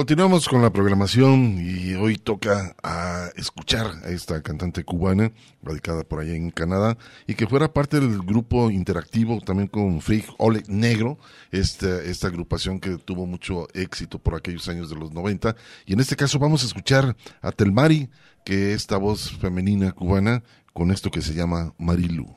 Continuamos 0.00 0.48
con 0.48 0.62
la 0.62 0.72
programación 0.72 1.58
y 1.60 1.92
hoy 1.92 2.16
toca 2.16 2.74
a 2.82 3.28
escuchar 3.36 3.86
a 4.02 4.08
esta 4.08 4.40
cantante 4.40 4.82
cubana 4.82 5.30
radicada 5.62 6.04
por 6.04 6.20
allá 6.20 6.34
en 6.34 6.50
Canadá 6.50 6.96
y 7.26 7.34
que 7.34 7.46
fuera 7.46 7.74
parte 7.74 8.00
del 8.00 8.20
grupo 8.20 8.70
interactivo 8.70 9.42
también 9.42 9.68
con 9.68 10.00
Freak 10.00 10.24
Ole 10.38 10.62
Negro, 10.68 11.18
esta, 11.50 12.02
esta 12.02 12.28
agrupación 12.28 12.80
que 12.80 12.96
tuvo 12.96 13.26
mucho 13.26 13.68
éxito 13.74 14.18
por 14.18 14.36
aquellos 14.36 14.66
años 14.68 14.88
de 14.88 14.96
los 14.96 15.12
90. 15.12 15.54
Y 15.84 15.92
en 15.92 16.00
este 16.00 16.16
caso 16.16 16.38
vamos 16.38 16.62
a 16.62 16.66
escuchar 16.66 17.14
a 17.42 17.52
Telmari, 17.52 18.08
que 18.42 18.70
es 18.70 18.76
esta 18.76 18.96
voz 18.96 19.30
femenina 19.36 19.92
cubana 19.92 20.42
con 20.72 20.92
esto 20.92 21.10
que 21.10 21.20
se 21.20 21.34
llama 21.34 21.74
Marilu. 21.76 22.34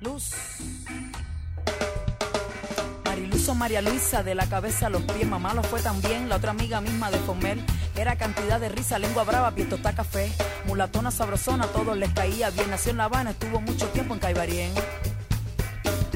Luz. 0.00 0.34
María 3.54 3.82
Luisa, 3.82 4.22
de 4.22 4.34
la 4.34 4.46
cabeza 4.46 4.86
a 4.86 4.90
los 4.90 5.02
pies, 5.02 5.26
mamá 5.26 5.54
lo 5.54 5.62
fue 5.62 5.80
también. 5.80 6.28
La 6.28 6.36
otra 6.36 6.50
amiga 6.50 6.80
misma 6.80 7.10
de 7.10 7.18
Fomel 7.18 7.64
era 7.96 8.16
cantidad 8.16 8.60
de 8.60 8.68
risa, 8.68 8.98
lengua 8.98 9.24
brava, 9.24 9.52
pietota 9.52 9.94
café. 9.94 10.30
Mulatona 10.66 11.10
sabrosona, 11.10 11.66
todos 11.66 11.96
les 11.96 12.12
caía 12.12 12.50
bien. 12.50 12.70
Nació 12.70 12.92
en 12.92 12.98
La 12.98 13.04
Habana, 13.04 13.30
estuvo 13.30 13.60
mucho 13.60 13.86
tiempo 13.88 14.14
en 14.14 14.20
Caibarien. 14.20 14.72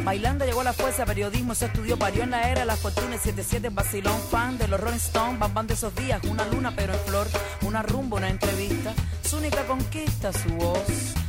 Bailando 0.05 0.45
llegó 0.45 0.62
a 0.62 0.64
la 0.64 0.73
fuerza, 0.73 1.07
periodismo 1.07 1.55
se 1.55 1.66
estudió, 1.66 1.97
parió 1.97 2.25
en 2.25 2.31
la 2.31 2.51
era, 2.51 2.64
la 2.64 2.77
fortuna 2.77 3.16
77, 3.16 3.68
vacilón, 3.68 4.21
fan 4.31 4.59
de 4.59 4.66
los 4.66 4.81
Rolling 4.81 4.97
Stones, 4.97 5.38
bam 5.38 5.55
bam 5.55 5.66
de 5.66 5.75
esos 5.75 5.95
días, 5.95 6.21
una 6.25 6.45
luna 6.47 6.73
pero 6.75 6.92
en 6.92 7.01
flor, 7.01 7.29
una 7.62 7.83
rumba, 7.83 8.16
una 8.16 8.29
entrevista, 8.29 8.92
su 9.23 9.37
única 9.37 9.64
conquista, 9.64 10.33
su 10.33 10.49
voz, 10.55 10.81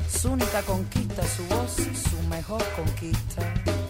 su 0.10 0.32
única 0.32 0.64
conquista, 0.64 1.22
su 1.28 1.46
voz, 1.46 1.76
su 1.76 2.28
mejor 2.28 2.64
conquista. 2.76 3.83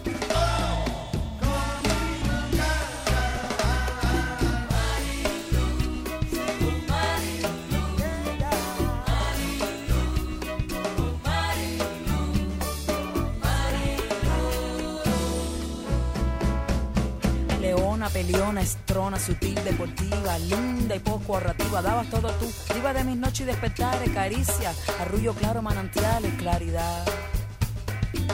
Leona, 18.04 18.10
peleona, 18.10 18.60
estrona, 18.60 19.18
sutil, 19.18 19.54
deportiva, 19.64 20.38
linda 20.38 20.94
y 20.94 20.98
poco 20.98 21.34
ahorrativa. 21.34 21.80
Dabas 21.80 22.10
todo 22.10 22.30
tú, 22.32 22.52
diva 22.74 22.92
de 22.92 23.02
mis 23.04 23.16
noches 23.16 23.40
y 23.40 23.44
despertares, 23.44 24.10
caricia, 24.10 24.74
arrullo 25.00 25.32
claro, 25.32 25.62
manantiales, 25.62 26.34
claridad. 26.34 27.04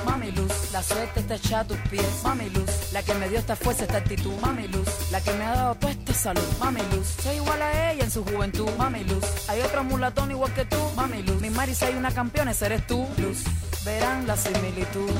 Mami 0.05 0.33
Luz, 0.33 0.73
la 0.73 0.83
suerte 0.83 1.21
está 1.21 1.37
echada 1.37 1.61
a 1.61 1.67
tus 1.69 1.77
pies. 1.89 2.05
Mami 2.25 2.51
Luz, 2.51 2.93
la 2.93 3.03
que 3.03 3.15
me 3.15 3.29
dio 3.29 3.39
esta 3.39 3.55
fuerza, 3.55 3.85
esta 3.85 3.99
actitud. 3.99 4.33
Mami 4.41 4.67
Luz, 4.69 4.89
la 5.13 5.21
que 5.21 5.33
me 5.35 5.45
ha 5.45 5.55
dado 5.55 5.75
toda 5.77 5.93
esta 5.93 6.15
salud. 6.15 6.49
Mami 6.59 6.81
Luz, 6.93 7.07
soy 7.23 7.37
igual 7.37 7.63
a 7.63 7.93
ella 7.93 8.05
en 8.05 8.11
su 8.11 8.25
juventud. 8.25 8.69
Mami 8.77 9.05
Luz, 9.05 9.25
hay 9.49 9.61
otro 9.61 9.85
mulatón 9.85 10.31
igual 10.33 10.53
que 10.53 10.65
tú. 10.65 10.79
Mami 10.97 11.23
Luz, 11.23 11.41
mi 11.41 11.51
Marisa 11.51 11.87
hay 11.87 11.95
una 11.95 12.11
campeona, 12.11 12.51
esa 12.51 12.67
eres 12.67 12.87
tú. 12.87 13.07
Luz, 13.19 13.45
verán 13.85 14.27
la 14.27 14.37
similitud. 14.37 15.11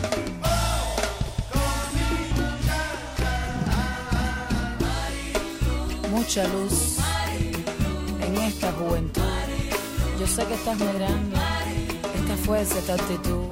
Mucha 6.21 6.47
luz 6.49 6.99
en 8.21 8.37
esta 8.37 8.71
juventud. 8.73 9.23
Yo 10.21 10.27
sé 10.27 10.45
que 10.45 10.53
estás 10.53 10.79
muy 10.79 10.93
grande. 10.93 11.35
Esta 12.15 12.37
fuerza, 12.45 12.79
esta 12.79 12.93
actitud. 12.93 13.47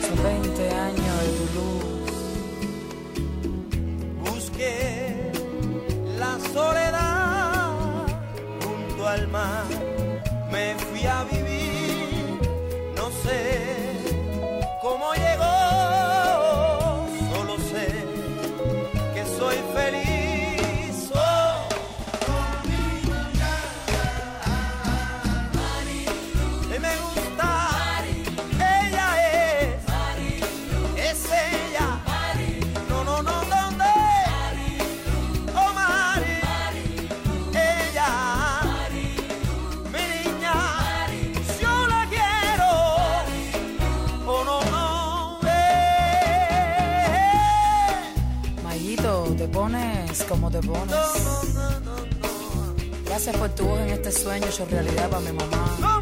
Son 0.00 0.22
20 0.24 0.70
años 0.70 1.20
de 1.22 1.28
tu 1.38 1.44
luz. 1.54 2.10
Busqué 4.28 5.30
la 6.18 6.40
soledad 6.52 7.70
junto 8.64 9.06
al 9.06 9.28
mar. 9.28 9.64
Me 10.50 10.74
fui 10.74 11.06
a 11.06 11.22
vivir, 11.22 12.40
no 12.96 13.10
sé 13.22 13.81
te 50.52 50.60
pones. 50.60 50.96
Gracias 53.06 53.36
por 53.36 53.48
tu 53.50 53.64
voz 53.64 53.80
en 53.80 53.88
este 53.88 54.12
sueño 54.12 54.46
hecho 54.46 54.66
realidad 54.66 55.08
para 55.08 55.20
mi 55.20 55.32
mamá. 55.32 56.01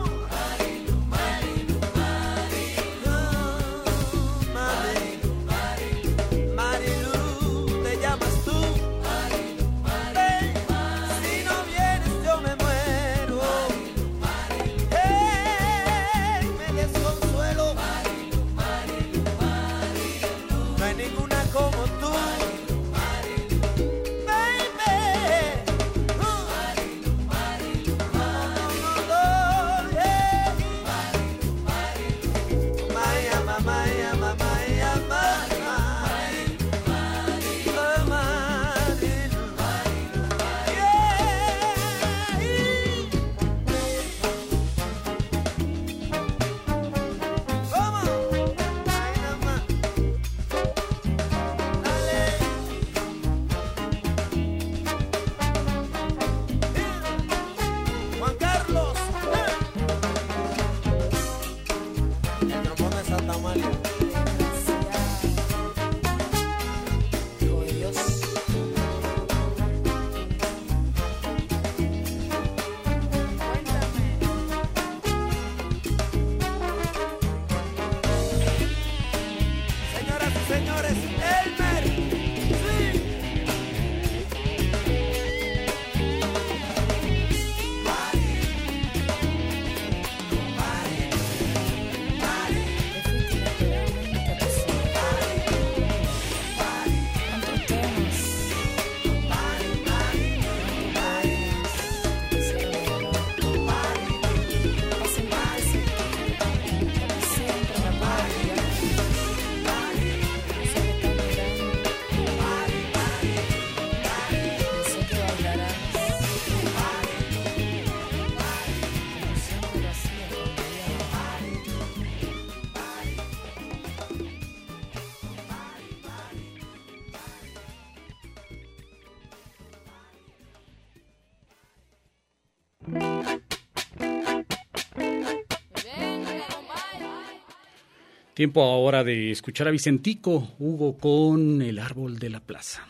Tiempo 138.40 138.62
ahora 138.62 139.04
de 139.04 139.30
escuchar 139.30 139.68
a 139.68 139.70
Vicentico, 139.70 140.54
Hugo, 140.58 140.96
con 140.96 141.60
El 141.60 141.78
Árbol 141.78 142.18
de 142.18 142.30
la 142.30 142.40
Plaza. 142.40 142.86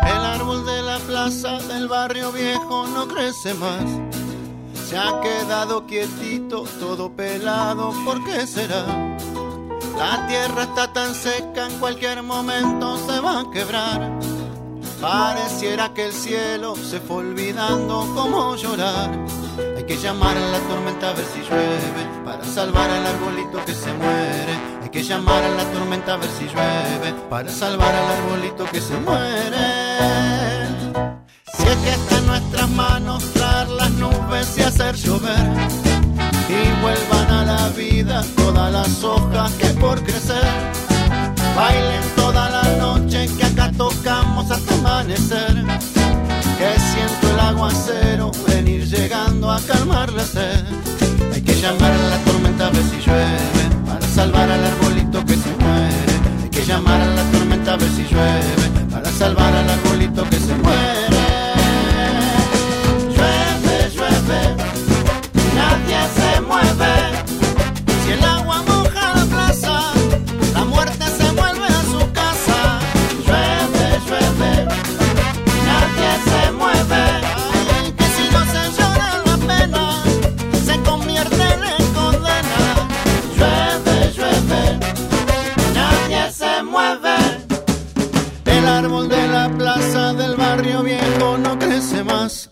El 0.00 0.24
árbol 0.24 0.64
de 0.64 0.82
la 0.82 1.00
plaza 1.08 1.58
del 1.66 1.88
barrio 1.88 2.30
viejo 2.30 2.86
no 2.86 3.08
crece 3.08 3.52
más. 3.54 4.17
Se 4.88 4.96
ha 4.96 5.20
quedado 5.20 5.86
quietito, 5.86 6.64
todo 6.80 7.12
pelado, 7.12 7.92
¿por 8.06 8.24
qué 8.24 8.46
será? 8.46 8.86
La 9.98 10.26
tierra 10.26 10.62
está 10.62 10.90
tan 10.94 11.14
seca, 11.14 11.66
en 11.66 11.78
cualquier 11.78 12.22
momento 12.22 12.96
se 12.96 13.20
va 13.20 13.40
a 13.40 13.50
quebrar. 13.50 14.18
Pareciera 14.98 15.92
que 15.92 16.06
el 16.06 16.12
cielo 16.14 16.74
se 16.74 17.00
fue 17.00 17.18
olvidando 17.18 18.10
cómo 18.14 18.56
llorar. 18.56 19.10
Hay 19.76 19.84
que 19.84 19.98
llamar 19.98 20.38
a 20.38 20.52
la 20.52 20.58
tormenta 20.60 21.10
a 21.10 21.12
ver 21.12 21.26
si 21.34 21.40
llueve 21.40 22.06
para 22.24 22.42
salvar 22.46 22.88
al 22.88 23.06
arbolito 23.06 23.62
que 23.66 23.74
se 23.74 23.92
muere. 23.92 24.54
Hay 24.82 24.88
que 24.88 25.02
llamar 25.02 25.44
a 25.44 25.50
la 25.50 25.64
tormenta 25.70 26.14
a 26.14 26.16
ver 26.16 26.30
si 26.30 26.46
llueve 26.46 27.12
para 27.28 27.50
salvar 27.50 27.94
al 27.94 28.06
arbolito 28.06 28.64
que 28.64 28.80
se 28.80 28.96
muere. 28.96 29.66
Si 31.52 31.62
es 31.62 31.76
que 31.76 31.90
está 31.90 32.18
en 32.20 32.26
nuestras 32.26 32.70
manos 32.70 33.37
nubes 33.98 34.56
y 34.56 34.62
hacer 34.62 34.96
llover 34.96 35.50
y 36.48 36.82
vuelvan 36.82 37.30
a 37.30 37.44
la 37.44 37.68
vida 37.70 38.24
todas 38.36 38.72
las 38.72 39.04
hojas 39.04 39.52
que 39.52 39.68
por 39.80 40.02
crecer 40.02 40.46
bailen 41.58 42.02
toda 42.16 42.48
la 42.50 42.62
noche 42.76 43.28
que 43.36 43.44
acá 43.44 43.70
tocamos 43.76 44.50
hasta 44.50 44.74
amanecer. 44.74 45.54
Que 46.58 46.70
siento 46.90 47.24
el 47.32 47.40
aguacero 47.40 48.30
venir 48.46 48.86
llegando 48.86 49.50
a 49.50 49.60
calmar 49.60 50.12
la 50.12 50.24
sed. 50.24 50.64
Hay 51.32 51.42
que 51.42 51.54
llamar 51.54 51.92
a 51.92 52.08
la 52.12 52.18
tormenta 52.18 52.66
a 52.66 52.70
ver 52.70 52.84
si 52.90 52.98
llueve 53.06 53.64
para 53.86 54.06
salvar 54.06 54.50
al 54.50 54.64
arbolito 54.64 55.24
que 55.24 55.36
se 55.36 55.50
muere. 55.62 56.14
Hay 56.42 56.50
que 56.50 56.64
llamar 56.64 57.00
a 57.00 57.06
la 57.06 57.22
tormenta 57.30 57.72
a 57.74 57.76
ver 57.76 57.90
si 57.90 58.02
llueve 58.02 58.86
para 58.90 59.10
salvar 59.10 59.52
al 59.54 59.70
arbolito 59.70 60.28
que 60.30 60.38
se 60.38 60.54
muere. 60.54 61.07
El 88.46 88.66
árbol 88.66 89.08
de 89.08 89.28
la 89.28 89.48
plaza 89.48 90.12
del 90.14 90.36
barrio 90.36 90.82
viejo 90.82 91.38
no 91.38 91.58
crece 91.58 92.02
más. 92.04 92.47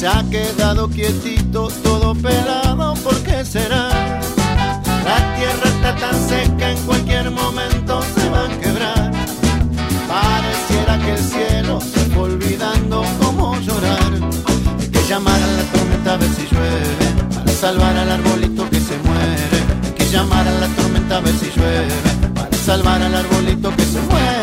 Se 0.00 0.08
ha 0.08 0.24
quedado 0.30 0.88
quietito, 0.88 1.68
todo 1.82 2.14
pelado, 2.14 2.94
¿por 3.04 3.14
qué 3.22 3.44
será? 3.44 3.90
La 5.04 5.36
tierra 5.36 5.66
está 5.66 5.94
tan 5.94 6.14
seca, 6.26 6.70
en 6.70 6.78
cualquier 6.86 7.30
momento 7.30 8.00
se 8.14 8.30
va 8.30 8.46
a 8.46 8.60
quebrar. 8.60 9.12
Pareciera 10.08 10.98
que 11.04 11.12
el 11.12 11.18
cielo 11.18 11.82
se 11.82 12.00
fue 12.14 12.22
olvidando 12.32 13.04
cómo 13.20 13.60
llorar. 13.60 14.10
Hay 14.80 14.88
que 14.88 15.02
llamar 15.06 15.38
a 15.42 15.46
la 15.46 15.62
tormenta 15.64 16.14
a 16.14 16.16
ver 16.16 16.30
si 16.30 16.46
llueve, 16.50 17.34
para 17.34 17.52
salvar 17.52 17.94
al 17.94 18.10
arbolito 18.10 18.70
que 18.70 18.80
se 18.80 18.96
muere. 19.04 19.58
Hay 19.84 19.92
que 19.92 20.08
llamar 20.08 20.48
a 20.48 20.60
la 20.60 20.68
tormenta 20.68 21.18
a 21.18 21.20
ver 21.20 21.34
si 21.34 21.50
llueve, 21.54 21.94
para 22.34 22.56
salvar 22.56 23.02
al 23.02 23.14
arbolito 23.14 23.70
que 23.76 23.84
se 23.84 24.00
muere. 24.00 24.39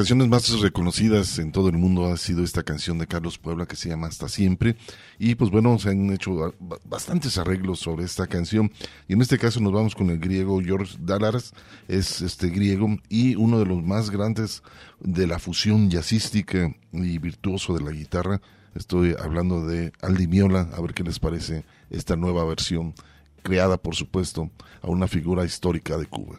Canciones 0.00 0.28
más 0.28 0.60
reconocidas 0.62 1.38
en 1.38 1.52
todo 1.52 1.68
el 1.68 1.76
mundo 1.76 2.06
ha 2.06 2.16
sido 2.16 2.42
esta 2.42 2.62
canción 2.62 2.96
de 2.96 3.06
Carlos 3.06 3.36
Puebla 3.36 3.66
que 3.66 3.76
se 3.76 3.90
llama 3.90 4.06
Hasta 4.06 4.30
Siempre. 4.30 4.74
Y 5.18 5.34
pues 5.34 5.50
bueno, 5.50 5.78
se 5.78 5.90
han 5.90 6.08
hecho 6.10 6.54
ba- 6.58 6.78
bastantes 6.86 7.36
arreglos 7.36 7.80
sobre 7.80 8.06
esta 8.06 8.26
canción. 8.26 8.72
Y 9.08 9.12
en 9.12 9.20
este 9.20 9.36
caso 9.36 9.60
nos 9.60 9.74
vamos 9.74 9.94
con 9.94 10.08
el 10.08 10.18
griego 10.18 10.58
George 10.62 10.96
Dalaras, 11.02 11.52
es 11.86 12.22
este 12.22 12.48
griego 12.48 12.96
y 13.10 13.34
uno 13.34 13.58
de 13.58 13.66
los 13.66 13.82
más 13.82 14.08
grandes 14.08 14.62
de 15.00 15.26
la 15.26 15.38
fusión 15.38 15.90
jazzística 15.90 16.74
y 16.92 17.18
virtuoso 17.18 17.74
de 17.74 17.84
la 17.84 17.90
guitarra. 17.90 18.40
Estoy 18.74 19.14
hablando 19.22 19.66
de 19.66 19.92
Aldi 20.00 20.28
Miola, 20.28 20.70
a 20.72 20.80
ver 20.80 20.94
qué 20.94 21.04
les 21.04 21.18
parece 21.18 21.66
esta 21.90 22.16
nueva 22.16 22.42
versión, 22.46 22.94
creada 23.42 23.76
por 23.76 23.94
supuesto 23.94 24.50
a 24.80 24.88
una 24.88 25.08
figura 25.08 25.44
histórica 25.44 25.98
de 25.98 26.06
Cuba. 26.06 26.38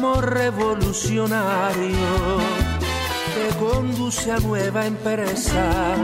Amor 0.00 0.32
revolucionario 0.32 2.12
te 3.34 3.54
conduce 3.58 4.32
a 4.32 4.38
nueva 4.38 4.86
empresa 4.86 5.94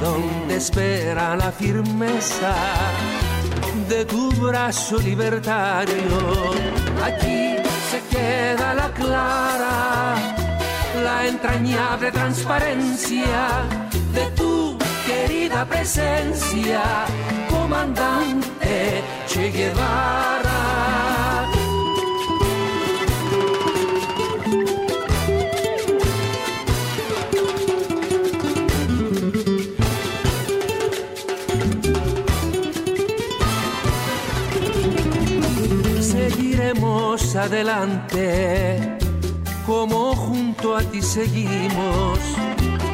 donde 0.00 0.56
espera 0.56 1.36
la 1.36 1.52
firmeza 1.52 2.54
de 3.86 4.06
tu 4.06 4.30
brazo 4.32 4.96
libertario. 4.98 6.16
Aquí 7.04 7.56
se 7.90 8.00
queda 8.16 8.72
la 8.72 8.90
clara, 8.94 10.14
la 11.04 11.26
entrañable 11.26 12.12
transparencia 12.12 13.62
de 14.14 14.24
tu 14.38 14.78
querida 15.06 15.66
presencia, 15.66 16.82
comandante 17.50 19.02
Che 19.28 19.50
Guevara. 19.50 20.53
Adelante 37.44 38.96
como 39.66 40.14
junto 40.16 40.76
a 40.76 40.80
ti 40.82 41.02
seguimos 41.02 42.18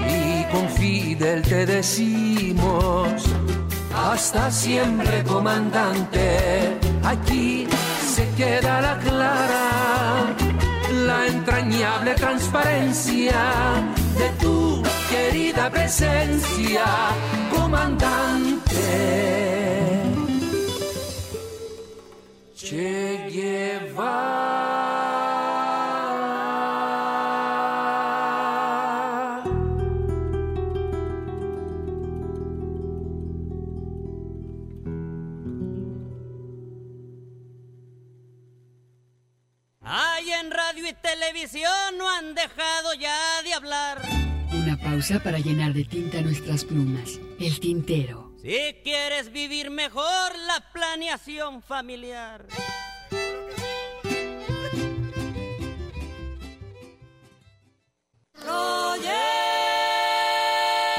y 0.09 0.44
con 0.53 0.68
Fidel 0.68 1.42
te 1.42 1.66
decimos 1.66 3.22
hasta 3.94 4.51
siempre 4.51 5.22
comandante 5.22 6.78
aquí 7.05 7.68
se 8.14 8.28
queda 8.30 8.80
la 8.80 8.98
clara 8.98 10.34
la 11.07 11.26
entrañable 11.28 12.14
transparencia 12.14 13.40
de 14.18 14.28
tu 14.40 14.82
querida 15.09 15.70
presencia 15.70 16.84
comandante 17.55 19.30
Che 22.71 23.27
Guevara. 23.29 24.61
Ay, 39.83 40.31
en 40.31 40.53
radio 40.53 40.89
y 40.89 40.93
televisión 40.93 41.99
no 41.99 42.09
han 42.09 42.37
dejado 42.37 42.95
ya 42.95 43.43
de 43.43 43.53
hablar. 43.53 44.01
Una 44.53 44.79
pausa 44.79 45.18
para 45.18 45.41
llenar 45.41 45.73
de 45.73 45.83
tinta 45.83 46.21
nuestras 46.21 46.64
plumas. 46.64 47.18
El 47.41 47.59
tintero. 47.59 48.30
Si 48.43 48.80
quieres 48.82 49.30
vivir 49.32 49.70
mejor 49.70 50.38
la 50.47 50.72
planeación 50.72 51.62
familiar. 51.62 52.47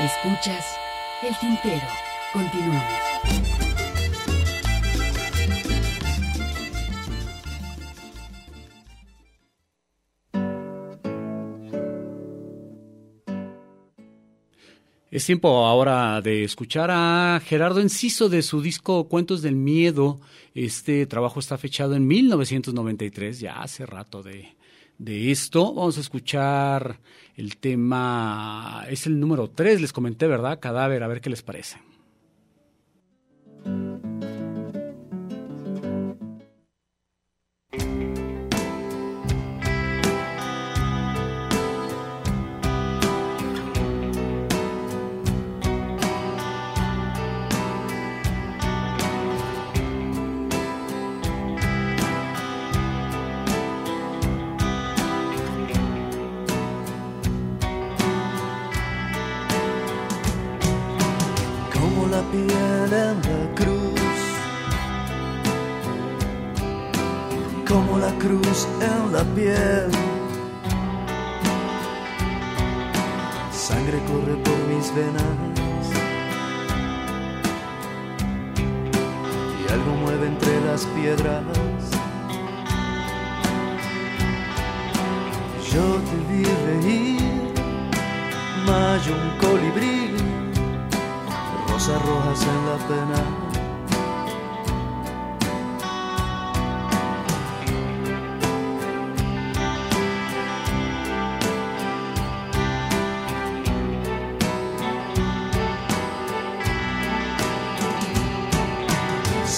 Escuchas 0.04 0.66
el 1.22 1.38
tintero. 1.38 1.88
Continuamos. 2.34 3.71
Es 15.12 15.26
tiempo 15.26 15.66
ahora 15.66 16.22
de 16.22 16.45
escuchar 16.45 16.89
a 16.89 17.41
Gerardo 17.43 17.82
Enciso 17.82 18.30
de 18.30 18.41
su 18.41 18.62
disco 18.62 19.09
Cuentos 19.09 19.41
del 19.41 19.57
Miedo. 19.57 20.22
Este 20.55 21.05
trabajo 21.05 21.41
está 21.41 21.57
fechado 21.57 21.95
en 21.95 22.07
1993, 22.07 23.41
ya 23.41 23.62
hace 23.62 23.86
rato 23.86 24.24
de, 24.24 24.55
de 24.97 25.32
esto. 25.32 25.74
Vamos 25.74 25.97
a 25.97 25.99
escuchar 25.99 27.01
el 27.36 27.57
tema, 27.57 28.86
es 28.89 29.05
el 29.05 29.20
número 29.20 29.49
3, 29.49 29.82
les 29.82 29.91
comenté, 29.91 30.28
¿verdad? 30.28 30.62
Cadáver, 30.62 31.03
a 31.03 31.09
ver 31.09 31.20
qué 31.20 31.30
les 31.30 31.41
parece. 31.41 31.91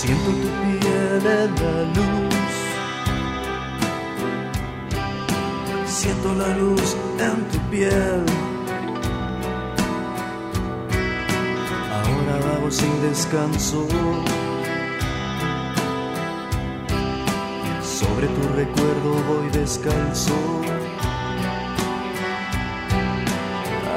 Siento 0.05 0.31
tu 0.31 0.49
piel 0.63 1.25
en 1.25 1.55
la 1.63 1.83
luz. 1.95 2.45
Siento 5.85 6.33
la 6.33 6.49
luz 6.57 6.97
en 7.19 7.47
tu 7.49 7.57
piel. 7.71 8.25
Ahora 11.95 12.35
vago 12.45 12.69
sin 12.69 13.01
descanso. 13.01 13.87
Sobre 17.81 18.27
tu 18.27 18.41
recuerdo 18.57 19.09
voy 19.29 19.49
descalzo. 19.53 20.35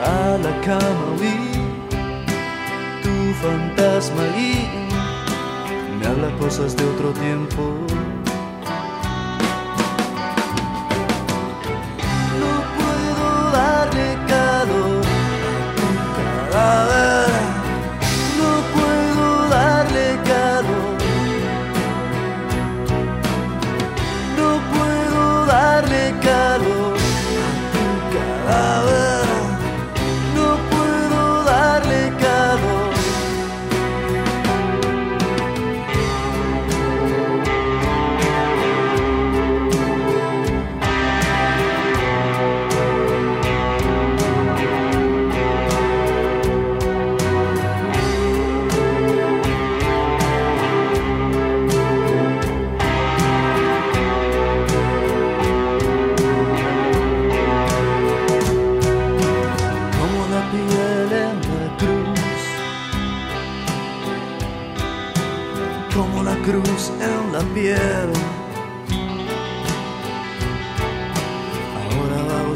A 0.04 0.38
la 0.38 0.61
cama 0.61 1.16
vi 1.20 1.50
tu 3.02 3.34
fantasma 3.42 4.22
y 4.38 4.86
habla 6.17 6.35
cosas 6.39 6.75
de 6.75 6.85
otro 6.85 7.12
tiempo. 7.12 7.95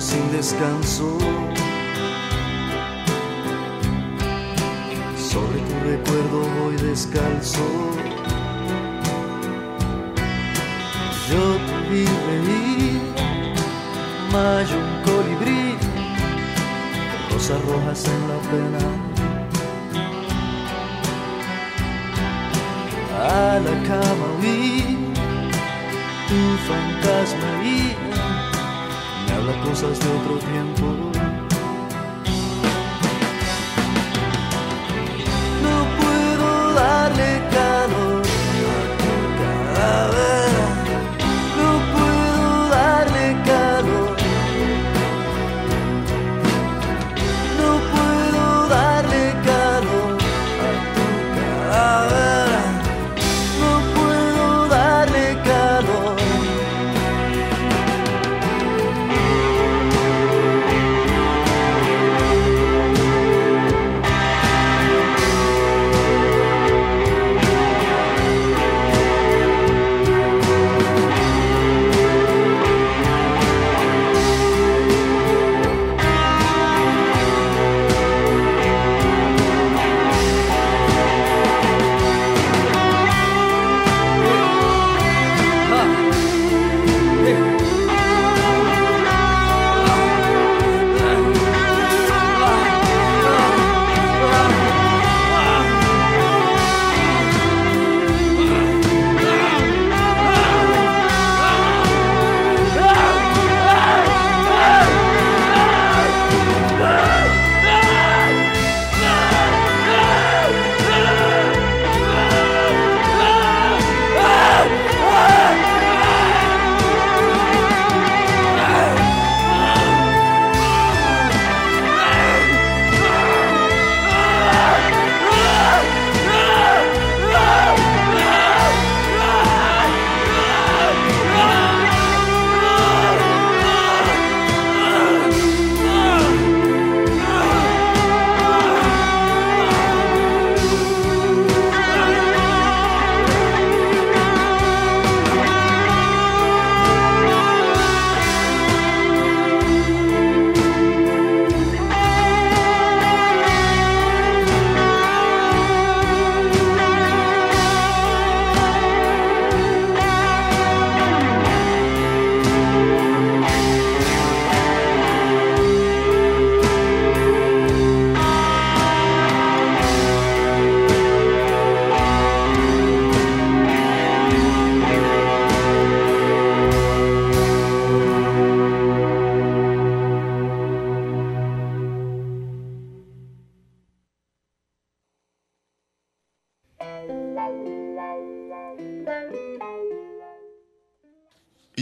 Sin 0.00 0.32
descanso. 0.32 1.18
Sobre 5.18 5.60
tu 5.60 5.74
recuerdo 5.84 6.40
voy 6.58 6.76
descalzo. 6.76 7.66
Yo 11.30 11.42
te 11.66 11.76
vi 11.90 12.04
venir, 12.30 13.02
mayo 14.32 14.76
un 14.78 15.02
colibrí 15.04 15.76
rosas 17.30 17.60
rojas 17.66 18.04
en 18.06 18.20
la 18.30 18.38
pena. 18.50 18.82
A 23.22 23.60
la 23.66 23.74
cama 23.86 24.28
vi 24.40 24.96
tu 26.26 26.40
fantasma 26.68 27.50
y 27.62 28.09
cosas 29.70 30.00
de 30.00 30.06
otro 30.18 30.36
tiempo. 30.38 30.84
No 35.62 35.76
puedo 36.00 36.74
darle 36.74 37.30
calor 37.52 38.09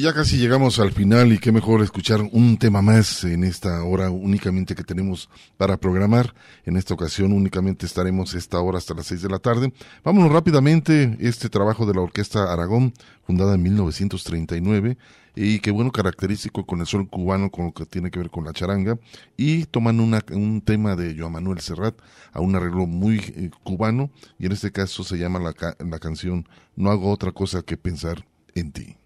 ya 0.08 0.14
casi 0.14 0.38
llegamos 0.38 0.78
al 0.78 0.92
final 0.92 1.34
y 1.34 1.38
qué 1.38 1.52
mejor 1.52 1.82
escuchar 1.82 2.22
un 2.32 2.56
tema 2.56 2.80
más 2.80 3.24
en 3.24 3.44
esta 3.44 3.82
hora 3.84 4.08
únicamente 4.10 4.74
que 4.74 4.82
tenemos 4.82 5.28
para 5.58 5.76
programar. 5.76 6.34
En 6.64 6.78
esta 6.78 6.94
ocasión 6.94 7.30
únicamente 7.32 7.84
estaremos 7.84 8.32
esta 8.32 8.58
hora 8.58 8.78
hasta 8.78 8.94
las 8.94 9.04
seis 9.04 9.20
de 9.20 9.28
la 9.28 9.38
tarde. 9.38 9.70
Vámonos 10.02 10.32
rápidamente, 10.32 11.14
este 11.20 11.50
trabajo 11.50 11.84
de 11.84 11.92
la 11.92 12.00
Orquesta 12.00 12.50
Aragón, 12.50 12.94
fundada 13.26 13.54
en 13.54 13.62
1939 13.62 14.96
y 15.36 15.58
que 15.58 15.70
bueno, 15.72 15.92
característico 15.92 16.64
con 16.64 16.80
el 16.80 16.86
sol 16.86 17.06
cubano, 17.10 17.50
con 17.50 17.66
lo 17.66 17.72
que 17.72 17.84
tiene 17.84 18.10
que 18.10 18.18
ver 18.18 18.30
con 18.30 18.46
la 18.46 18.54
charanga, 18.54 18.98
y 19.36 19.66
toman 19.66 20.00
una, 20.00 20.24
un 20.32 20.62
tema 20.62 20.96
de 20.96 21.16
Joan 21.18 21.32
Manuel 21.32 21.60
Serrat 21.60 21.96
a 22.32 22.40
un 22.40 22.56
arreglo 22.56 22.86
muy 22.86 23.18
eh, 23.36 23.50
cubano, 23.62 24.10
y 24.38 24.46
en 24.46 24.52
este 24.52 24.72
caso 24.72 25.04
se 25.04 25.18
llama 25.18 25.38
la, 25.38 25.54
la 25.78 25.98
canción 25.98 26.48
No 26.76 26.90
hago 26.90 27.10
otra 27.10 27.32
cosa 27.32 27.60
que 27.60 27.76
pensar 27.76 28.24
en 28.54 28.72
ti. 28.72 28.96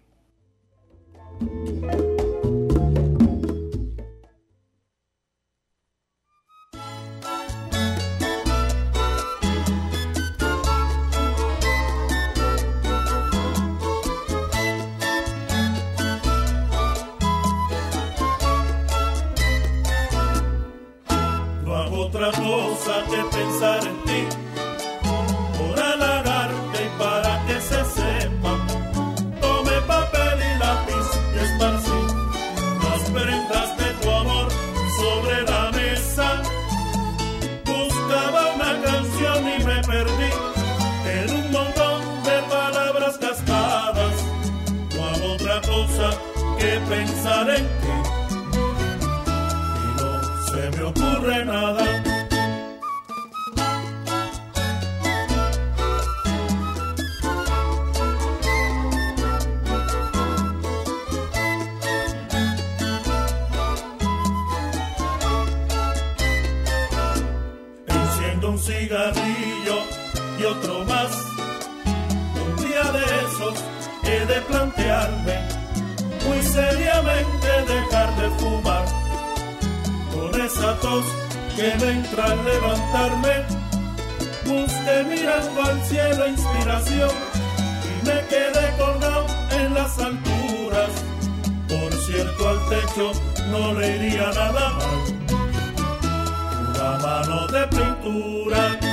No 1.41 2.32
pensar 47.23 47.47
y 47.55 47.61
no 49.97 50.11
se 50.45 50.77
me 50.77 50.83
ocurre 50.83 51.45
nada. 51.45 51.85
Enciendo 67.87 68.49
un 68.49 68.59
cigarrillo 68.59 69.77
y 70.39 70.43
otro 70.43 70.83
más. 70.85 71.11
Un 72.45 72.55
día 72.65 72.83
de 72.91 73.03
esos 73.25 73.63
he 74.03 74.25
de 74.25 74.41
plantearme 74.41 75.42
seriamente 76.53 77.47
dejar 77.67 78.15
de 78.21 78.29
fumar. 78.37 78.85
Con 80.13 80.39
esa 80.39 80.75
tos 80.79 81.05
que 81.55 81.73
me 81.79 81.91
entra 81.91 82.25
al 82.25 82.45
levantarme, 82.45 83.35
busqué 84.45 84.95
mirando 85.09 85.63
al 85.63 85.81
cielo 85.83 86.27
inspiración 86.27 87.15
y 87.89 88.05
me 88.07 88.17
quedé 88.31 88.65
colgado 88.77 89.25
en 89.51 89.73
las 89.73 89.97
alturas. 89.97 90.91
Por 91.67 91.91
cierto, 92.05 92.49
al 92.49 92.59
techo 92.69 93.11
no 93.49 93.73
le 93.73 93.95
iría 93.97 94.27
nada 94.27 94.69
mal 94.77 95.23
una 96.69 96.97
mano 96.97 97.47
de 97.47 97.67
pintura. 97.67 98.92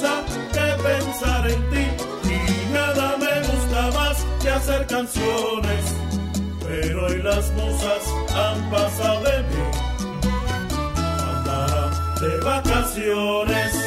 Que 0.00 0.82
pensar 0.82 1.50
en 1.50 1.70
ti 1.70 1.86
y 2.30 2.72
nada 2.72 3.16
me 3.18 3.40
gusta 3.48 3.90
más 3.98 4.24
que 4.40 4.50
hacer 4.50 4.86
canciones. 4.86 5.84
Pero 6.60 7.06
hoy 7.06 7.22
las 7.22 7.50
musas 7.52 8.02
han 8.32 8.70
pasado 8.70 9.22
de 9.24 9.42
mí, 9.42 9.64
andarán 11.32 12.20
de 12.20 12.40
vacaciones. 12.44 13.77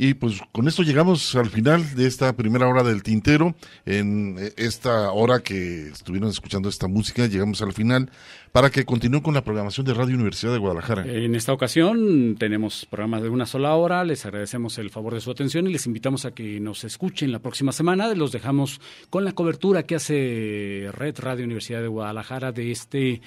Y 0.00 0.14
pues 0.14 0.40
con 0.52 0.68
esto 0.68 0.84
llegamos 0.84 1.34
al 1.34 1.50
final 1.50 1.96
de 1.96 2.06
esta 2.06 2.32
primera 2.36 2.68
hora 2.68 2.84
del 2.84 3.02
tintero. 3.02 3.56
En 3.84 4.36
eh, 4.38 4.52
esta 4.56 5.10
hora 5.10 5.40
que 5.40 5.88
estuvieron 5.88 6.30
escuchando 6.30 6.68
esta 6.68 6.86
música, 6.86 7.26
llegamos 7.26 7.60
al 7.62 7.72
final 7.72 8.08
para 8.52 8.70
que 8.70 8.84
continúen 8.84 9.24
con 9.24 9.34
la 9.34 9.42
programación 9.42 9.84
de 9.84 9.94
Radio 9.94 10.14
Universidad 10.14 10.52
de 10.52 10.58
Guadalajara. 10.58 11.04
En 11.04 11.34
esta 11.34 11.52
ocasión 11.52 12.36
tenemos 12.38 12.86
programas 12.88 13.22
de 13.22 13.28
una 13.28 13.44
sola 13.44 13.74
hora, 13.74 14.04
les 14.04 14.24
agradecemos 14.24 14.78
el 14.78 14.90
favor 14.90 15.14
de 15.14 15.20
su 15.20 15.32
atención 15.32 15.66
y 15.66 15.72
les 15.72 15.86
invitamos 15.86 16.24
a 16.24 16.30
que 16.30 16.60
nos 16.60 16.84
escuchen 16.84 17.32
la 17.32 17.40
próxima 17.40 17.72
semana. 17.72 18.14
Los 18.14 18.30
dejamos 18.30 18.80
con 19.10 19.24
la 19.24 19.32
cobertura 19.32 19.82
que 19.82 19.96
hace 19.96 20.90
Red 20.92 21.16
Radio 21.18 21.44
Universidad 21.44 21.82
de 21.82 21.88
Guadalajara 21.88 22.52
de 22.52 22.70
este 22.70 23.20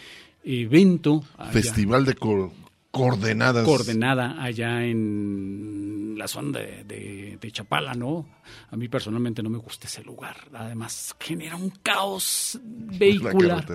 evento. 0.45 1.24
allá- 1.38 1.51
Festival 1.51 2.05
de 2.05 2.15
co- 2.15 2.53
coordenadas. 2.92 3.66
coordenada 3.66 4.42
allá 4.44 4.86
en 4.86 6.16
la 6.18 6.28
zona 6.28 6.60
de, 6.60 6.84
de- 6.84 7.38
de 7.42 7.52
Chapala, 7.52 7.94
¿no? 7.96 8.28
A 8.70 8.76
mí 8.76 8.88
personalmente 8.88 9.42
no 9.42 9.50
me 9.50 9.58
gusta 9.58 9.88
ese 9.88 10.04
lugar. 10.04 10.36
Además, 10.54 11.16
genera 11.20 11.56
un 11.56 11.70
caos 11.82 12.60
vehicular. 12.64 13.66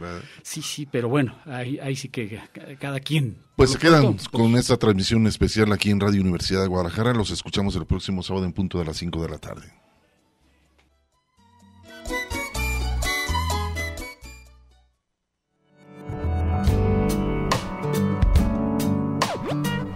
Sí, 0.42 0.62
sí, 0.62 0.86
pero 0.86 1.08
bueno, 1.08 1.36
ahí, 1.46 1.78
ahí 1.80 1.96
sí 1.96 2.08
que 2.08 2.40
cada 2.78 3.00
quien. 3.00 3.38
Pues 3.56 3.70
se 3.72 3.78
quedan 3.78 4.02
pronto, 4.02 4.24
con 4.30 4.54
esta 4.56 4.76
transmisión 4.76 5.26
especial 5.26 5.72
aquí 5.72 5.90
en 5.90 5.98
Radio 5.98 6.20
Universidad 6.20 6.60
de 6.62 6.68
Guadalajara. 6.68 7.12
Los 7.14 7.30
escuchamos 7.30 7.74
el 7.76 7.86
próximo 7.86 8.22
sábado 8.22 8.44
en 8.44 8.52
punto 8.52 8.78
de 8.78 8.84
las 8.84 8.98
5 8.98 9.22
de 9.22 9.28
la 9.28 9.38
tarde. 9.38 9.66